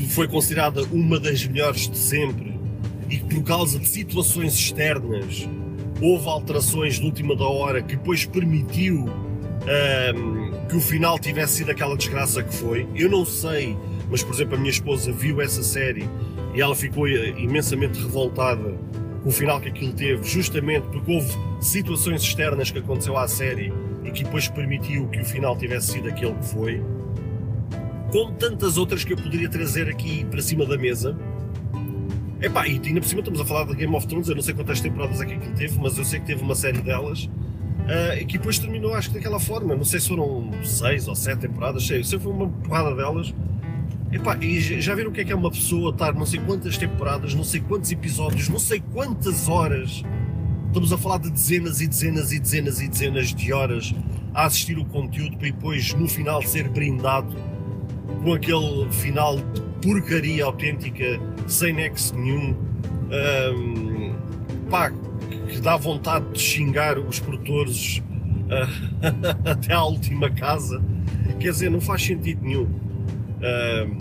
que 0.00 0.08
foi 0.08 0.28
considerada 0.28 0.82
uma 0.84 1.18
das 1.18 1.44
melhores 1.46 1.88
de 1.88 1.98
sempre 1.98 2.58
e 3.08 3.18
que, 3.18 3.34
por 3.34 3.44
causa 3.44 3.78
de 3.78 3.86
situações 3.88 4.54
externas, 4.54 5.48
houve 6.00 6.28
alterações 6.28 6.98
de 6.98 7.04
última 7.04 7.36
da 7.36 7.46
hora 7.46 7.82
que 7.82 7.96
depois 7.96 8.24
permitiu 8.24 9.04
um, 9.04 10.66
que 10.68 10.76
o 10.76 10.80
final 10.80 11.18
tivesse 11.18 11.58
sido 11.58 11.70
aquela 11.70 11.96
desgraça 11.96 12.42
que 12.42 12.54
foi. 12.54 12.86
Eu 12.94 13.10
não 13.10 13.24
sei, 13.24 13.76
mas 14.10 14.22
por 14.22 14.34
exemplo, 14.34 14.54
a 14.54 14.58
minha 14.58 14.70
esposa 14.70 15.12
viu 15.12 15.40
essa 15.40 15.62
série 15.62 16.08
e 16.54 16.60
ela 16.60 16.74
ficou 16.74 17.08
imensamente 17.08 17.98
revoltada 18.00 18.74
com 19.22 19.28
o 19.28 19.32
final 19.32 19.60
que 19.60 19.68
aquilo 19.68 19.92
teve, 19.92 20.22
justamente 20.28 20.86
porque 20.88 21.10
houve 21.10 21.32
situações 21.60 22.22
externas 22.22 22.70
que 22.70 22.78
aconteceu 22.78 23.16
à 23.16 23.26
série 23.26 23.72
e 24.04 24.10
que 24.10 24.22
depois 24.22 24.48
permitiu 24.48 25.08
que 25.08 25.20
o 25.20 25.24
final 25.24 25.56
tivesse 25.56 25.92
sido 25.92 26.08
aquele 26.08 26.34
que 26.34 26.44
foi. 26.44 26.82
Como 28.14 28.32
tantas 28.34 28.78
outras 28.78 29.02
que 29.02 29.12
eu 29.12 29.16
poderia 29.16 29.48
trazer 29.48 29.88
aqui 29.88 30.24
para 30.26 30.40
cima 30.40 30.64
da 30.64 30.78
mesa, 30.78 31.18
Epá, 32.40 32.64
e 32.68 32.80
ainda 32.80 33.00
por 33.00 33.08
cima 33.08 33.20
estamos 33.22 33.40
a 33.40 33.44
falar 33.44 33.64
de 33.64 33.74
Game 33.74 33.92
of 33.92 34.06
Thrones, 34.06 34.28
eu 34.28 34.36
não 34.36 34.42
sei 34.42 34.54
quantas 34.54 34.80
temporadas 34.80 35.20
é 35.20 35.26
que 35.26 35.34
aquilo 35.34 35.54
teve, 35.56 35.76
mas 35.80 35.98
eu 35.98 36.04
sei 36.04 36.20
que 36.20 36.26
teve 36.26 36.40
uma 36.40 36.54
série 36.54 36.80
delas 36.80 37.24
uh, 37.24 38.16
e 38.16 38.24
que 38.24 38.38
depois 38.38 38.56
terminou, 38.56 38.94
acho 38.94 39.08
que 39.08 39.16
daquela 39.16 39.40
forma. 39.40 39.74
Não 39.74 39.82
sei 39.82 39.98
se 39.98 40.10
foram 40.10 40.48
seis 40.62 41.08
ou 41.08 41.16
sete 41.16 41.40
temporadas, 41.40 41.84
sei, 41.84 42.04
sei 42.04 42.20
foi 42.20 42.30
uma 42.30 42.48
porrada 42.48 42.94
delas. 42.94 43.34
Epá, 44.12 44.36
e 44.36 44.60
já 44.60 44.94
viram 44.94 45.10
o 45.10 45.12
que 45.12 45.22
é 45.22 45.24
que 45.24 45.32
é 45.32 45.34
uma 45.34 45.50
pessoa 45.50 45.90
estar 45.90 46.14
não 46.14 46.24
sei 46.24 46.38
quantas 46.38 46.78
temporadas, 46.78 47.34
não 47.34 47.42
sei 47.42 47.62
quantos 47.62 47.90
episódios, 47.90 48.48
não 48.48 48.60
sei 48.60 48.80
quantas 48.92 49.48
horas. 49.48 50.04
Estamos 50.68 50.92
a 50.92 50.98
falar 50.98 51.18
de 51.18 51.32
dezenas 51.32 51.80
e 51.80 51.88
dezenas 51.88 52.30
e 52.30 52.38
dezenas 52.38 52.80
e 52.80 52.86
dezenas 52.86 53.34
de 53.34 53.52
horas 53.52 53.92
a 54.32 54.44
assistir 54.44 54.78
o 54.78 54.84
conteúdo 54.84 55.36
para 55.36 55.48
depois 55.48 55.92
no 55.94 56.06
final 56.06 56.40
ser 56.42 56.68
brindado 56.68 57.34
com 58.24 58.32
aquele 58.32 58.90
final 58.90 59.36
de 59.36 59.60
porcaria 59.82 60.46
autêntica, 60.46 61.20
sem 61.46 61.74
nexo 61.74 62.16
nenhum, 62.16 62.56
um, 63.54 64.14
pá, 64.70 64.90
que 65.46 65.60
dá 65.60 65.76
vontade 65.76 66.24
de 66.32 66.40
xingar 66.40 66.98
os 66.98 67.20
produtores 67.20 67.98
uh, 67.98 69.44
até 69.44 69.74
à 69.74 69.84
última 69.84 70.30
casa. 70.30 70.82
Quer 71.38 71.50
dizer, 71.50 71.70
não 71.70 71.82
faz 71.82 72.02
sentido 72.02 72.42
nenhum. 72.42 72.64
Uh, 72.64 73.94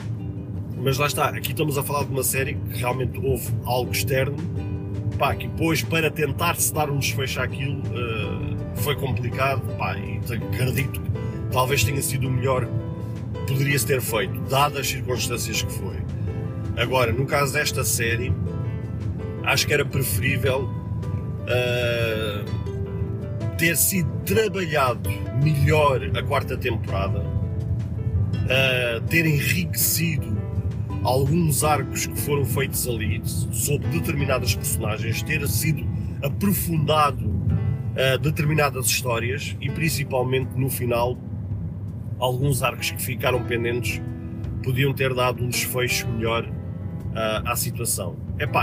mas 0.81 0.97
lá 0.97 1.07
está, 1.07 1.27
aqui 1.27 1.51
estamos 1.51 1.77
a 1.77 1.83
falar 1.83 2.05
de 2.05 2.11
uma 2.11 2.23
série 2.23 2.53
que 2.53 2.79
realmente 2.79 3.19
houve 3.19 3.49
algo 3.65 3.91
externo, 3.91 4.37
pá, 5.17 5.35
que 5.35 5.47
depois 5.47 5.83
para 5.83 6.09
tentar-se 6.09 6.73
dar 6.73 6.89
um 6.89 6.97
desfecho 6.97 7.41
àquilo 7.41 7.79
uh, 7.79 8.57
foi 8.75 8.95
complicado, 8.95 9.61
pá, 9.77 9.97
e 9.97 10.17
acredito 10.33 11.01
que 11.01 11.11
talvez 11.51 11.83
tenha 11.83 12.01
sido 12.01 12.29
o 12.29 12.31
melhor 12.31 12.67
poderia-se 13.47 13.85
ter 13.85 14.01
feito, 14.01 14.39
dadas 14.49 14.79
as 14.79 14.87
circunstâncias 14.87 15.61
que 15.61 15.71
foi. 15.71 15.97
Agora, 16.75 17.11
no 17.11 17.25
caso 17.25 17.53
desta 17.53 17.83
série, 17.83 18.33
acho 19.43 19.67
que 19.67 19.73
era 19.73 19.85
preferível 19.85 20.69
uh, 21.43 22.45
ter 23.57 23.77
sido 23.77 24.09
trabalhado 24.25 25.09
melhor 25.43 26.01
a 26.17 26.23
quarta 26.23 26.57
temporada, 26.57 27.19
uh, 27.19 29.01
ter 29.07 29.25
enriquecido 29.25 30.41
alguns 31.03 31.63
arcos 31.63 32.07
que 32.07 32.19
foram 32.19 32.45
feitos 32.45 32.87
ali 32.87 33.21
sobre 33.25 33.87
determinadas 33.89 34.55
personagens, 34.55 35.21
ter 35.21 35.47
sido 35.47 35.85
aprofundado 36.23 37.25
uh, 37.25 38.17
determinadas 38.19 38.87
histórias 38.87 39.55
e 39.61 39.69
principalmente 39.69 40.49
no 40.55 40.69
final 40.69 41.17
alguns 42.19 42.63
arcos 42.63 42.91
que 42.91 43.01
ficaram 43.01 43.43
pendentes 43.43 44.01
podiam 44.63 44.93
ter 44.93 45.13
dado 45.13 45.43
um 45.43 45.49
desfecho 45.49 46.07
melhor 46.07 46.45
uh, 46.45 47.49
à 47.49 47.55
situação. 47.55 48.15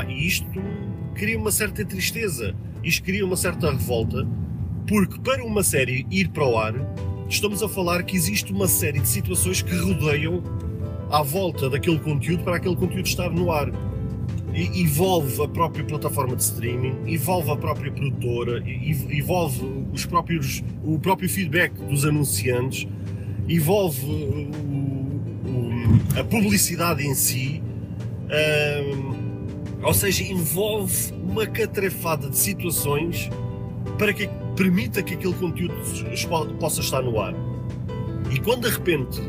E 0.08 0.26
isto 0.26 0.46
cria 1.14 1.38
uma 1.38 1.52
certa 1.52 1.84
tristeza, 1.84 2.54
isto 2.82 3.04
cria 3.04 3.24
uma 3.24 3.36
certa 3.36 3.70
revolta, 3.70 4.26
porque 4.86 5.20
para 5.20 5.44
uma 5.44 5.62
série 5.62 6.06
ir 6.10 6.28
para 6.28 6.44
o 6.44 6.58
ar, 6.58 6.74
estamos 7.28 7.62
a 7.62 7.68
falar 7.68 8.02
que 8.02 8.16
existe 8.16 8.52
uma 8.52 8.66
série 8.66 8.98
de 8.98 9.08
situações 9.08 9.62
que 9.62 9.74
rodeiam 9.76 10.42
à 11.10 11.22
volta 11.22 11.68
daquele 11.68 11.98
conteúdo 11.98 12.42
para 12.44 12.56
aquele 12.56 12.76
conteúdo 12.76 13.06
estar 13.06 13.30
no 13.30 13.52
ar. 13.52 13.70
envolve 14.52 15.42
a 15.42 15.46
própria 15.46 15.84
plataforma 15.84 16.34
de 16.34 16.42
streaming, 16.42 16.96
envolve 17.06 17.50
a 17.50 17.56
própria 17.56 17.92
produtora, 17.92 18.62
envolve 18.66 19.60
os 19.92 20.04
próprios, 20.04 20.62
o 20.82 20.98
próprio 20.98 21.28
feedback 21.28 21.72
dos 21.74 22.04
anunciantes, 22.04 22.88
envolve 23.50 24.48
a 26.18 26.24
publicidade 26.24 27.04
em 27.04 27.14
si, 27.14 27.62
ou 29.82 29.92
seja, 29.92 30.22
envolve 30.22 31.12
uma 31.12 31.44
catrafada 31.46 32.30
de 32.30 32.36
situações 32.36 33.28
para 33.98 34.12
que 34.12 34.28
permita 34.56 35.02
que 35.02 35.14
aquele 35.14 35.34
conteúdo 35.34 35.74
possa 36.60 36.80
estar 36.80 37.02
no 37.02 37.20
ar. 37.20 37.34
E 38.30 38.38
quando 38.38 38.68
de 38.68 38.74
repente 38.74 39.20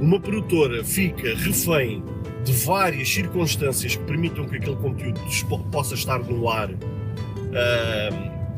uma 0.00 0.20
produtora 0.20 0.84
fica 0.84 1.34
refém 1.34 2.04
de 2.44 2.52
várias 2.52 3.08
circunstâncias 3.08 3.96
que 3.96 4.04
permitam 4.04 4.46
que 4.46 4.56
aquele 4.56 4.76
conteúdo 4.76 5.20
possa 5.72 5.94
estar 5.94 6.20
no 6.20 6.48
ar 6.48 6.70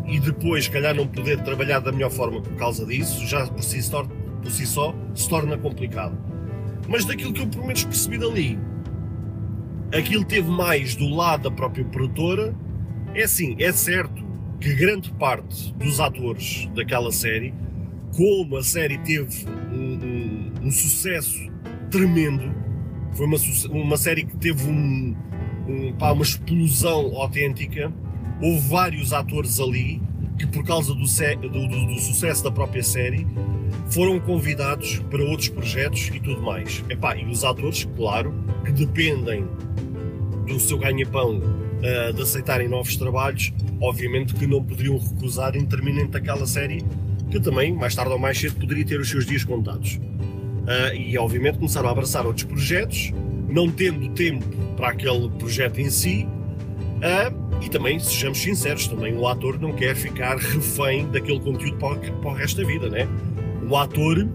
e 0.07 0.21
depois, 0.21 0.65
se 0.65 0.71
calhar, 0.71 0.95
não 0.95 1.07
poder 1.07 1.43
trabalhar 1.43 1.81
da 1.81 1.93
melhor 1.93 2.11
forma 2.11 2.41
por 2.41 2.55
causa 2.57 2.85
disso, 2.85 3.27
já 3.27 3.47
por 3.47 3.63
si, 3.63 3.79
por 4.43 4.51
si 4.51 4.67
só 4.67 4.95
se 5.15 5.29
torna 5.29 5.57
complicado. 5.57 6.17
Mas 6.89 7.05
daquilo 7.05 7.33
que 7.33 7.43
eu 7.43 7.47
pelo 7.47 7.67
menos 7.67 7.85
percebi 7.85 8.19
dali, 8.19 8.59
aquilo 9.93 10.25
teve 10.25 10.51
mais 10.51 10.95
do 10.97 11.09
lado 11.09 11.45
da 11.45 11.51
própria 11.51 11.85
produtora. 11.85 12.55
É 13.15 13.25
assim, 13.25 13.57
é 13.59 13.73
certo 13.73 14.27
que 14.61 14.75
grande 14.75 15.11
parte 15.13 15.73
dos 15.75 16.01
atores 16.01 16.69
daquela 16.75 17.13
série, 17.13 17.55
como 18.17 18.57
a 18.57 18.63
série 18.63 18.99
teve 18.99 19.47
um, 19.73 20.55
um, 20.63 20.67
um 20.67 20.71
sucesso 20.71 21.51
tremendo, 21.91 22.55
foi 23.13 23.27
uma, 23.27 23.37
uma 23.71 23.97
série 23.97 24.25
que 24.25 24.37
teve 24.37 24.69
um, 24.69 25.15
um, 25.67 25.93
pá, 25.95 26.13
uma 26.13 26.23
explosão 26.23 27.17
autêntica. 27.17 27.93
Houve 28.41 28.69
vários 28.69 29.13
atores 29.13 29.59
ali 29.59 30.01
que, 30.39 30.47
por 30.47 30.65
causa 30.65 30.95
do, 30.95 31.05
do, 31.05 31.49
do, 31.49 31.87
do, 31.87 31.99
sucesso 31.99 32.45
da 32.45 32.51
própria 32.51 32.83
série, 32.83 33.27
foram 33.91 34.21
convidados 34.21 35.01
para 35.11 35.23
outros 35.23 35.49
projetos 35.49 36.11
e 36.15 36.21
tudo 36.21 36.41
mais. 36.41 36.85
Epá, 36.89 37.17
e 37.17 37.25
os 37.25 37.45
atores, 37.45 37.89
claro, 37.97 38.33
que 38.65 38.73
dependem 38.73 39.47
do 40.47 40.59
seu 40.61 40.79
ganha-pão 40.79 41.39
uh, 41.39 42.13
de 42.13 42.23
aceitarem 42.23 42.69
novos 42.69 42.97
trabalhos, 42.97 43.53
obviamente 43.81 44.35
que 44.35 44.47
não 44.47 44.63
poderiam 44.63 44.99
recusar 44.99 45.57
interminente 45.57 46.17
aquela 46.17 46.47
série 46.47 46.85
que 47.31 47.39
também, 47.39 47.73
mais 47.73 47.95
tarde 47.95 48.13
ou 48.13 48.19
mais 48.19 48.39
cedo, 48.39 48.57
poderia 48.59 48.85
ter 48.85 48.99
os 49.01 49.09
seus 49.11 49.27
dias 49.27 49.45
contados. 49.45 49.97
Uh, 49.97 50.95
e 50.95 51.19
obviamente 51.19 51.59
começaram 51.59 51.89
a 51.89 51.93
abraçar 51.93 52.27
outros 52.27 52.45
projetos, 52.45 53.13
não 53.49 53.71
tendo 53.71 54.09
tempo 54.11 54.45
para 54.77 54.91
aquele 54.91 55.29
projeto 55.31 55.81
em 55.81 55.91
si. 55.91 56.27
Uh, 56.97 57.48
e 57.61 57.69
também, 57.69 57.99
sejamos 57.99 58.39
sinceros, 58.39 58.87
também 58.87 59.17
o 59.17 59.27
ator 59.27 59.59
não 59.61 59.73
quer 59.73 59.95
ficar 59.95 60.37
refém 60.37 61.09
daquele 61.09 61.41
conteúdo 61.41 61.77
para, 61.77 61.97
para 61.97 62.31
o 62.31 62.35
resto 62.35 62.61
da 62.61 62.67
vida, 62.67 62.89
né? 62.89 63.09
O 63.69 63.77
ator 63.77 64.29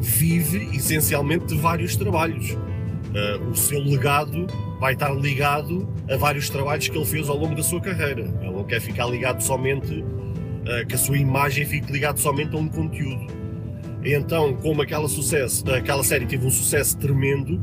vive 0.00 0.76
essencialmente 0.76 1.46
de 1.46 1.56
vários 1.56 1.94
trabalhos. 1.94 2.52
Uh, 2.52 3.50
o 3.50 3.54
seu 3.54 3.78
legado 3.78 4.46
vai 4.80 4.94
estar 4.94 5.10
ligado 5.10 5.86
a 6.10 6.16
vários 6.16 6.48
trabalhos 6.48 6.88
que 6.88 6.96
ele 6.96 7.04
fez 7.04 7.28
ao 7.28 7.36
longo 7.36 7.54
da 7.54 7.62
sua 7.62 7.80
carreira. 7.80 8.22
Ele 8.40 8.50
não 8.50 8.64
quer 8.64 8.80
ficar 8.80 9.06
ligado 9.06 9.42
somente, 9.42 9.92
uh, 9.92 10.86
que 10.88 10.94
a 10.94 10.98
sua 10.98 11.18
imagem 11.18 11.66
fique 11.66 11.92
ligada 11.92 12.16
somente 12.16 12.56
a 12.56 12.58
um 12.58 12.68
conteúdo. 12.68 13.26
Então, 14.02 14.54
como 14.54 14.80
aquela, 14.82 15.06
sucesso, 15.06 15.70
aquela 15.70 16.02
série 16.02 16.26
teve 16.26 16.46
um 16.46 16.50
sucesso 16.50 16.96
tremendo, 16.96 17.60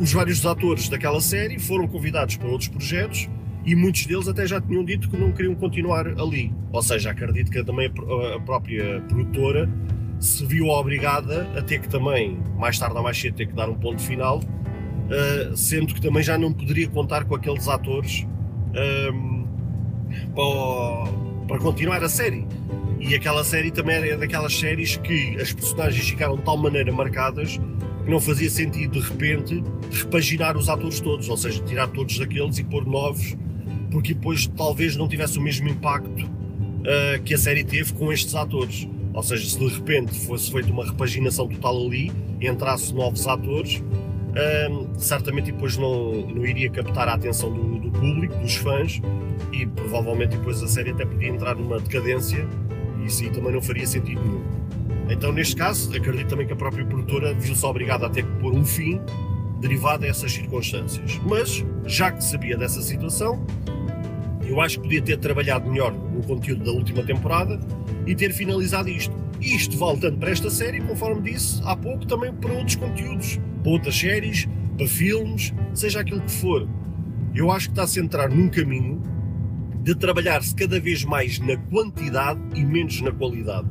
os 0.00 0.12
vários 0.12 0.46
atores 0.46 0.88
daquela 0.88 1.20
série 1.20 1.58
foram 1.58 1.88
convidados 1.88 2.36
para 2.36 2.48
outros 2.48 2.68
projetos 2.68 3.28
e 3.64 3.74
muitos 3.74 4.04
deles 4.06 4.28
até 4.28 4.46
já 4.46 4.60
tinham 4.60 4.84
dito 4.84 5.08
que 5.08 5.16
não 5.16 5.32
queriam 5.32 5.54
continuar 5.54 6.06
ali. 6.06 6.52
Ou 6.72 6.82
seja, 6.82 7.10
acredito 7.10 7.50
que 7.50 7.64
também 7.64 7.90
a 8.34 8.40
própria 8.40 9.00
produtora 9.08 9.68
se 10.20 10.44
viu 10.46 10.68
obrigada 10.68 11.48
a 11.56 11.62
ter 11.62 11.80
que 11.80 11.88
também, 11.88 12.38
mais 12.56 12.78
tarde 12.78 12.96
ou 12.96 13.02
mais 13.02 13.18
cedo, 13.18 13.36
ter 13.36 13.46
que 13.46 13.54
dar 13.54 13.68
um 13.68 13.74
ponto 13.74 14.00
final, 14.00 14.38
uh, 14.38 15.56
sendo 15.56 15.94
que 15.94 16.00
também 16.00 16.22
já 16.22 16.38
não 16.38 16.52
poderia 16.52 16.88
contar 16.88 17.24
com 17.24 17.34
aqueles 17.34 17.68
atores 17.68 18.26
ehm, 18.74 19.44
para, 21.46 21.58
continuar 21.58 22.02
a 22.02 22.08
série. 22.08 22.46
E 23.00 23.14
aquela 23.14 23.44
série 23.44 23.70
também 23.70 23.96
é 23.96 24.16
daquelas 24.16 24.54
séries 24.54 24.96
que 24.96 25.36
as 25.36 25.52
personagens 25.52 26.08
ficaram 26.08 26.36
de 26.36 26.42
tal 26.42 26.56
maneira 26.56 26.90
marcadas 26.90 27.58
que 28.04 28.10
não 28.10 28.20
fazia 28.20 28.48
sentido 28.48 29.00
de 29.00 29.08
repente 29.08 29.62
repaginar 29.90 30.56
os 30.56 30.68
atores 30.68 31.00
todos, 31.00 31.28
ou 31.28 31.36
seja, 31.36 31.62
tirar 31.64 31.88
todos 31.88 32.18
daqueles 32.18 32.58
e 32.58 32.64
pôr 32.64 32.86
novos, 32.86 33.36
porque 33.94 34.12
depois 34.12 34.48
talvez 34.56 34.96
não 34.96 35.06
tivesse 35.06 35.38
o 35.38 35.40
mesmo 35.40 35.68
impacto 35.68 36.24
uh, 36.24 37.22
que 37.24 37.32
a 37.32 37.38
série 37.38 37.62
teve 37.62 37.92
com 37.92 38.12
estes 38.12 38.34
atores. 38.34 38.88
Ou 39.12 39.22
seja, 39.22 39.48
se 39.48 39.56
de 39.56 39.68
repente 39.68 40.12
fosse 40.26 40.50
feita 40.50 40.68
uma 40.72 40.84
repaginação 40.84 41.46
total 41.46 41.86
ali, 41.86 42.10
entrasse 42.40 42.92
novos 42.92 43.24
atores, 43.28 43.76
uh, 43.76 44.88
certamente 44.98 45.52
depois 45.52 45.76
não, 45.76 46.26
não 46.26 46.44
iria 46.44 46.68
captar 46.70 47.08
a 47.08 47.14
atenção 47.14 47.52
do, 47.52 47.78
do 47.78 47.90
público, 47.92 48.36
dos 48.38 48.56
fãs, 48.56 49.00
e 49.52 49.64
provavelmente 49.64 50.38
depois 50.38 50.60
a 50.60 50.66
série 50.66 50.90
até 50.90 51.06
podia 51.06 51.28
entrar 51.28 51.54
numa 51.54 51.78
decadência 51.78 52.44
isso 53.06 53.22
aí 53.22 53.30
também 53.30 53.52
não 53.52 53.62
faria 53.62 53.86
sentido 53.86 54.20
nenhum. 54.20 54.42
Então, 55.08 55.30
neste 55.30 55.54
caso, 55.54 55.94
acredito 55.94 56.28
também 56.28 56.46
que 56.46 56.52
a 56.52 56.56
própria 56.56 56.84
produtora 56.84 57.32
viu-se 57.34 57.64
obrigada 57.64 58.06
a 58.06 58.10
ter 58.10 58.24
que 58.24 58.32
pôr 58.40 58.54
um 58.54 58.64
fim 58.64 59.00
derivado 59.60 60.04
a 60.04 60.08
essas 60.08 60.32
circunstâncias. 60.32 61.20
Mas, 61.24 61.64
já 61.86 62.10
que 62.10 62.24
sabia 62.24 62.56
dessa 62.56 62.80
situação, 62.80 63.44
eu 64.54 64.60
acho 64.60 64.76
que 64.76 64.84
podia 64.84 65.02
ter 65.02 65.18
trabalhado 65.18 65.68
melhor 65.68 65.92
no 65.92 66.22
conteúdo 66.22 66.64
da 66.64 66.70
última 66.70 67.02
temporada 67.02 67.58
e 68.06 68.14
ter 68.14 68.32
finalizado 68.32 68.88
isto. 68.88 69.12
E 69.40 69.56
isto 69.56 69.76
vale 69.76 69.98
tanto 69.98 70.16
para 70.16 70.30
esta 70.30 70.48
série, 70.48 70.80
conforme 70.80 71.32
disse 71.32 71.60
há 71.64 71.76
pouco, 71.76 72.06
também 72.06 72.32
para 72.32 72.52
outros 72.52 72.76
conteúdos, 72.76 73.40
para 73.64 73.72
outras 73.72 73.98
séries, 73.98 74.48
para 74.76 74.86
filmes, 74.86 75.52
seja 75.74 76.00
aquilo 76.00 76.20
que 76.20 76.30
for. 76.30 76.68
Eu 77.34 77.50
acho 77.50 77.72
que 77.72 77.80
está 77.80 78.00
a 78.00 78.04
entrar 78.04 78.30
num 78.30 78.48
caminho 78.48 79.02
de 79.82 79.92
trabalhar-se 79.96 80.54
cada 80.54 80.78
vez 80.78 81.02
mais 81.02 81.40
na 81.40 81.56
quantidade 81.56 82.40
e 82.54 82.64
menos 82.64 83.00
na 83.00 83.10
qualidade. 83.10 83.68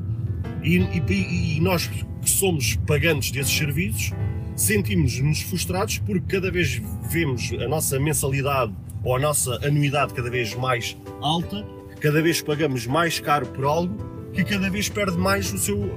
E, 0.62 0.80
e, 0.80 1.58
e 1.58 1.62
nós 1.62 1.88
que 1.88 2.06
somos 2.30 2.76
pagantes 2.86 3.32
desses 3.32 3.54
serviços 3.56 4.12
sentimos-nos 4.54 5.44
frustrados 5.44 6.00
porque 6.00 6.36
cada 6.36 6.52
vez 6.52 6.82
vemos 7.10 7.54
a 7.54 7.70
nossa 7.70 7.98
mensalidade 8.00 8.74
ou 9.04 9.16
a 9.16 9.20
nossa 9.20 9.56
anuidade 9.66 10.14
cada 10.14 10.30
vez 10.30 10.56
mais 10.56 10.98
alta, 11.22 11.66
cada 12.00 12.22
vez 12.22 12.42
pagamos 12.42 12.88
mais 12.88 13.20
caro 13.20 13.46
por 13.48 13.66
algo 13.66 14.14
que 14.34 14.44
cada 14.44 14.70
vez 14.70 14.90
perde 14.90 15.18
mais 15.18 15.54
o 15.54 15.58
seu, 15.58 15.90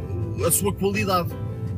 a 0.47 0.51
sua 0.51 0.73
qualidade. 0.73 1.31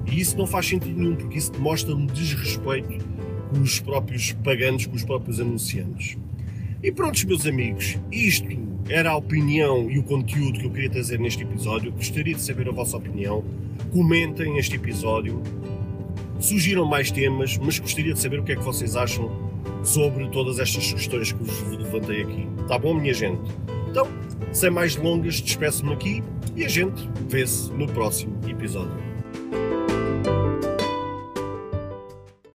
E 0.06 0.20
isso 0.20 0.36
não 0.36 0.46
faz 0.46 0.66
sentido 0.66 0.98
nenhum, 0.98 1.14
porque 1.14 1.38
isso 1.38 1.52
demonstra 1.52 1.94
um 1.94 2.06
desrespeito 2.06 3.06
com 3.50 3.60
os 3.60 3.78
próprios 3.78 4.32
pagantes, 4.32 4.86
com 4.86 4.96
os 4.96 5.04
próprios 5.04 5.38
anunciantes. 5.38 6.16
E 6.82 6.90
prontos, 6.90 7.24
meus 7.24 7.46
amigos, 7.46 7.98
isto 8.10 8.48
era 8.88 9.10
a 9.10 9.16
opinião 9.16 9.90
e 9.90 9.98
o 9.98 10.02
conteúdo 10.02 10.58
que 10.58 10.66
eu 10.66 10.70
queria 10.70 10.90
trazer 10.90 11.18
neste 11.18 11.42
episódio. 11.42 11.92
Gostaria 11.92 12.34
de 12.34 12.40
saber 12.40 12.68
a 12.68 12.72
vossa 12.72 12.96
opinião. 12.96 13.44
Comentem 13.92 14.58
este 14.58 14.76
episódio. 14.76 15.42
Surgiram 16.40 16.86
mais 16.86 17.10
temas, 17.10 17.58
mas 17.58 17.78
gostaria 17.78 18.14
de 18.14 18.20
saber 18.20 18.40
o 18.40 18.44
que 18.44 18.52
é 18.52 18.56
que 18.56 18.62
vocês 18.62 18.96
acham 18.96 19.47
sobre 19.82 20.28
todas 20.28 20.58
estas 20.58 20.92
questões 20.92 21.32
que 21.32 21.42
vos 21.42 21.78
levantei 21.78 22.22
aqui. 22.22 22.48
Tá 22.66 22.78
bom, 22.78 22.94
minha 22.94 23.14
gente? 23.14 23.40
Então, 23.90 24.06
sem 24.52 24.70
mais 24.70 24.96
delongas, 24.96 25.40
despeço-me 25.40 25.92
aqui 25.92 26.22
e 26.56 26.64
a 26.64 26.68
gente 26.68 27.08
vê-se 27.28 27.72
no 27.72 27.86
próximo 27.86 28.38
episódio. 28.48 28.92